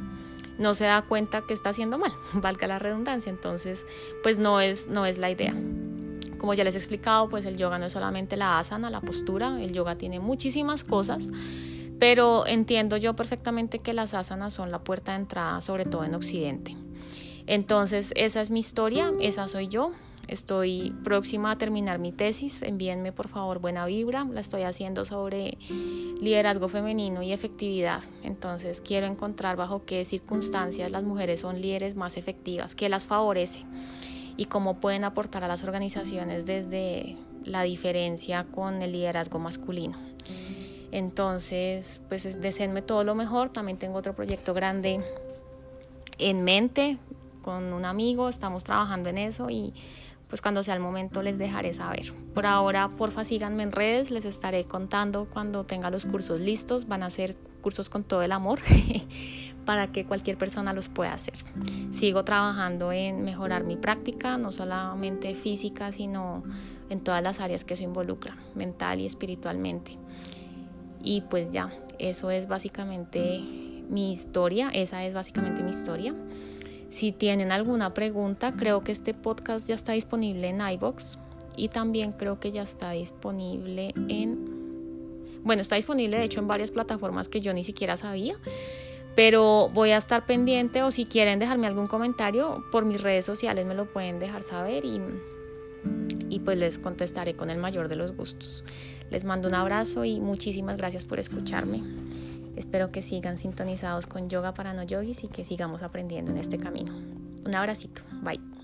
no 0.60 0.74
se 0.74 0.84
da 0.84 1.02
cuenta 1.02 1.42
que 1.42 1.54
está 1.54 1.70
haciendo 1.70 1.98
mal, 1.98 2.12
valga 2.34 2.68
la 2.68 2.78
redundancia. 2.78 3.30
Entonces, 3.30 3.84
pues 4.22 4.38
no 4.38 4.60
es, 4.60 4.86
no 4.86 5.06
es 5.06 5.18
la 5.18 5.28
idea. 5.28 5.56
Como 6.38 6.54
ya 6.54 6.62
les 6.62 6.76
he 6.76 6.78
explicado, 6.78 7.28
pues 7.28 7.44
el 7.46 7.56
yoga 7.56 7.80
no 7.80 7.86
es 7.86 7.92
solamente 7.92 8.36
la 8.36 8.60
asana, 8.60 8.90
la 8.90 9.00
postura, 9.00 9.60
el 9.60 9.72
yoga 9.72 9.98
tiene 9.98 10.20
muchísimas 10.20 10.84
cosas 10.84 11.30
pero 12.02 12.48
entiendo 12.48 12.96
yo 12.96 13.14
perfectamente 13.14 13.78
que 13.78 13.92
las 13.92 14.12
asanas 14.12 14.52
son 14.52 14.72
la 14.72 14.80
puerta 14.80 15.12
de 15.12 15.18
entrada, 15.18 15.60
sobre 15.60 15.84
todo 15.84 16.02
en 16.02 16.16
Occidente. 16.16 16.76
Entonces, 17.46 18.12
esa 18.16 18.40
es 18.40 18.50
mi 18.50 18.58
historia, 18.58 19.12
esa 19.20 19.46
soy 19.46 19.68
yo. 19.68 19.92
Estoy 20.26 20.92
próxima 21.04 21.52
a 21.52 21.58
terminar 21.58 22.00
mi 22.00 22.10
tesis. 22.10 22.60
Envíenme 22.62 23.12
por 23.12 23.28
favor 23.28 23.60
buena 23.60 23.86
vibra. 23.86 24.24
La 24.24 24.40
estoy 24.40 24.62
haciendo 24.62 25.04
sobre 25.04 25.58
liderazgo 26.20 26.68
femenino 26.68 27.22
y 27.22 27.32
efectividad. 27.32 28.02
Entonces 28.24 28.80
quiero 28.80 29.06
encontrar 29.06 29.54
bajo 29.54 29.84
qué 29.84 30.04
circunstancias 30.04 30.90
las 30.90 31.04
mujeres 31.04 31.38
son 31.38 31.62
líderes 31.62 31.94
más 31.94 32.16
efectivas, 32.16 32.74
qué 32.74 32.88
las 32.88 33.06
favorece 33.06 33.64
y 34.36 34.46
cómo 34.46 34.80
pueden 34.80 35.04
aportar 35.04 35.44
a 35.44 35.46
las 35.46 35.62
organizaciones 35.62 36.46
desde 36.46 37.16
la 37.44 37.62
diferencia 37.62 38.42
con 38.50 38.82
el 38.82 38.90
liderazgo 38.90 39.38
masculino. 39.38 40.11
Entonces, 40.92 42.00
pues 42.08 42.40
deseenme 42.40 42.82
todo 42.82 43.02
lo 43.02 43.14
mejor. 43.14 43.48
También 43.48 43.78
tengo 43.78 43.98
otro 43.98 44.14
proyecto 44.14 44.54
grande 44.54 45.04
en 46.18 46.44
mente 46.44 46.98
con 47.42 47.72
un 47.72 47.84
amigo, 47.84 48.28
estamos 48.28 48.62
trabajando 48.62 49.08
en 49.08 49.18
eso 49.18 49.50
y 49.50 49.74
pues 50.28 50.40
cuando 50.40 50.62
sea 50.62 50.74
el 50.74 50.80
momento 50.80 51.22
les 51.22 51.36
dejaré 51.36 51.74
saber. 51.74 52.12
Por 52.34 52.46
ahora, 52.46 52.88
porfa, 52.88 53.24
síganme 53.24 53.64
en 53.64 53.72
redes, 53.72 54.10
les 54.10 54.24
estaré 54.24 54.64
contando 54.64 55.26
cuando 55.26 55.64
tenga 55.64 55.90
los 55.90 56.06
cursos 56.06 56.40
listos. 56.40 56.88
Van 56.88 57.02
a 57.02 57.10
ser 57.10 57.36
cursos 57.60 57.90
con 57.90 58.02
todo 58.02 58.22
el 58.22 58.32
amor 58.32 58.60
para 59.66 59.92
que 59.92 60.06
cualquier 60.06 60.38
persona 60.38 60.72
los 60.72 60.88
pueda 60.88 61.12
hacer. 61.12 61.34
Sigo 61.90 62.24
trabajando 62.24 62.92
en 62.92 63.24
mejorar 63.24 63.64
mi 63.64 63.76
práctica, 63.76 64.38
no 64.38 64.52
solamente 64.52 65.34
física, 65.34 65.92
sino 65.92 66.44
en 66.88 67.00
todas 67.00 67.22
las 67.22 67.40
áreas 67.40 67.64
que 67.64 67.74
eso 67.74 67.84
involucra, 67.84 68.34
mental 68.54 69.00
y 69.00 69.06
espiritualmente. 69.06 69.98
Y 71.02 71.22
pues 71.22 71.50
ya, 71.50 71.70
eso 71.98 72.30
es 72.30 72.46
básicamente 72.46 73.40
mi 73.88 74.10
historia, 74.10 74.70
esa 74.72 75.04
es 75.04 75.14
básicamente 75.14 75.62
mi 75.62 75.70
historia. 75.70 76.14
Si 76.88 77.12
tienen 77.12 77.52
alguna 77.52 77.94
pregunta, 77.94 78.52
creo 78.52 78.82
que 78.84 78.92
este 78.92 79.14
podcast 79.14 79.68
ya 79.68 79.74
está 79.74 79.92
disponible 79.92 80.48
en 80.48 80.60
iBox. 80.60 81.18
y 81.54 81.68
también 81.68 82.12
creo 82.12 82.40
que 82.40 82.50
ya 82.50 82.62
está 82.62 82.92
disponible 82.92 83.92
en... 84.08 85.40
Bueno, 85.44 85.60
está 85.60 85.76
disponible 85.76 86.18
de 86.18 86.24
hecho 86.24 86.40
en 86.40 86.48
varias 86.48 86.70
plataformas 86.70 87.28
que 87.28 87.40
yo 87.40 87.52
ni 87.52 87.64
siquiera 87.64 87.96
sabía, 87.96 88.36
pero 89.14 89.68
voy 89.68 89.90
a 89.90 89.98
estar 89.98 90.24
pendiente 90.24 90.82
o 90.82 90.90
si 90.90 91.04
quieren 91.04 91.38
dejarme 91.38 91.66
algún 91.66 91.88
comentario 91.88 92.64
por 92.72 92.84
mis 92.84 93.02
redes 93.02 93.24
sociales 93.24 93.66
me 93.66 93.74
lo 93.74 93.86
pueden 93.86 94.18
dejar 94.18 94.42
saber 94.42 94.84
y, 94.84 95.00
pues 96.44 96.58
les 96.58 96.78
contestaré 96.78 97.34
con 97.34 97.50
el 97.50 97.58
mayor 97.58 97.88
de 97.88 97.96
los 97.96 98.16
gustos. 98.16 98.64
Les 99.10 99.24
mando 99.24 99.48
un 99.48 99.54
abrazo 99.54 100.04
y 100.04 100.20
muchísimas 100.20 100.76
gracias 100.76 101.04
por 101.04 101.18
escucharme. 101.18 101.82
Espero 102.56 102.88
que 102.88 103.02
sigan 103.02 103.38
sintonizados 103.38 104.06
con 104.06 104.28
Yoga 104.28 104.54
para 104.54 104.74
no 104.74 104.82
yogis 104.82 105.24
y 105.24 105.28
que 105.28 105.44
sigamos 105.44 105.82
aprendiendo 105.82 106.30
en 106.30 106.38
este 106.38 106.58
camino. 106.58 106.92
Un 107.44 107.54
abracito. 107.54 108.02
Bye. 108.22 108.61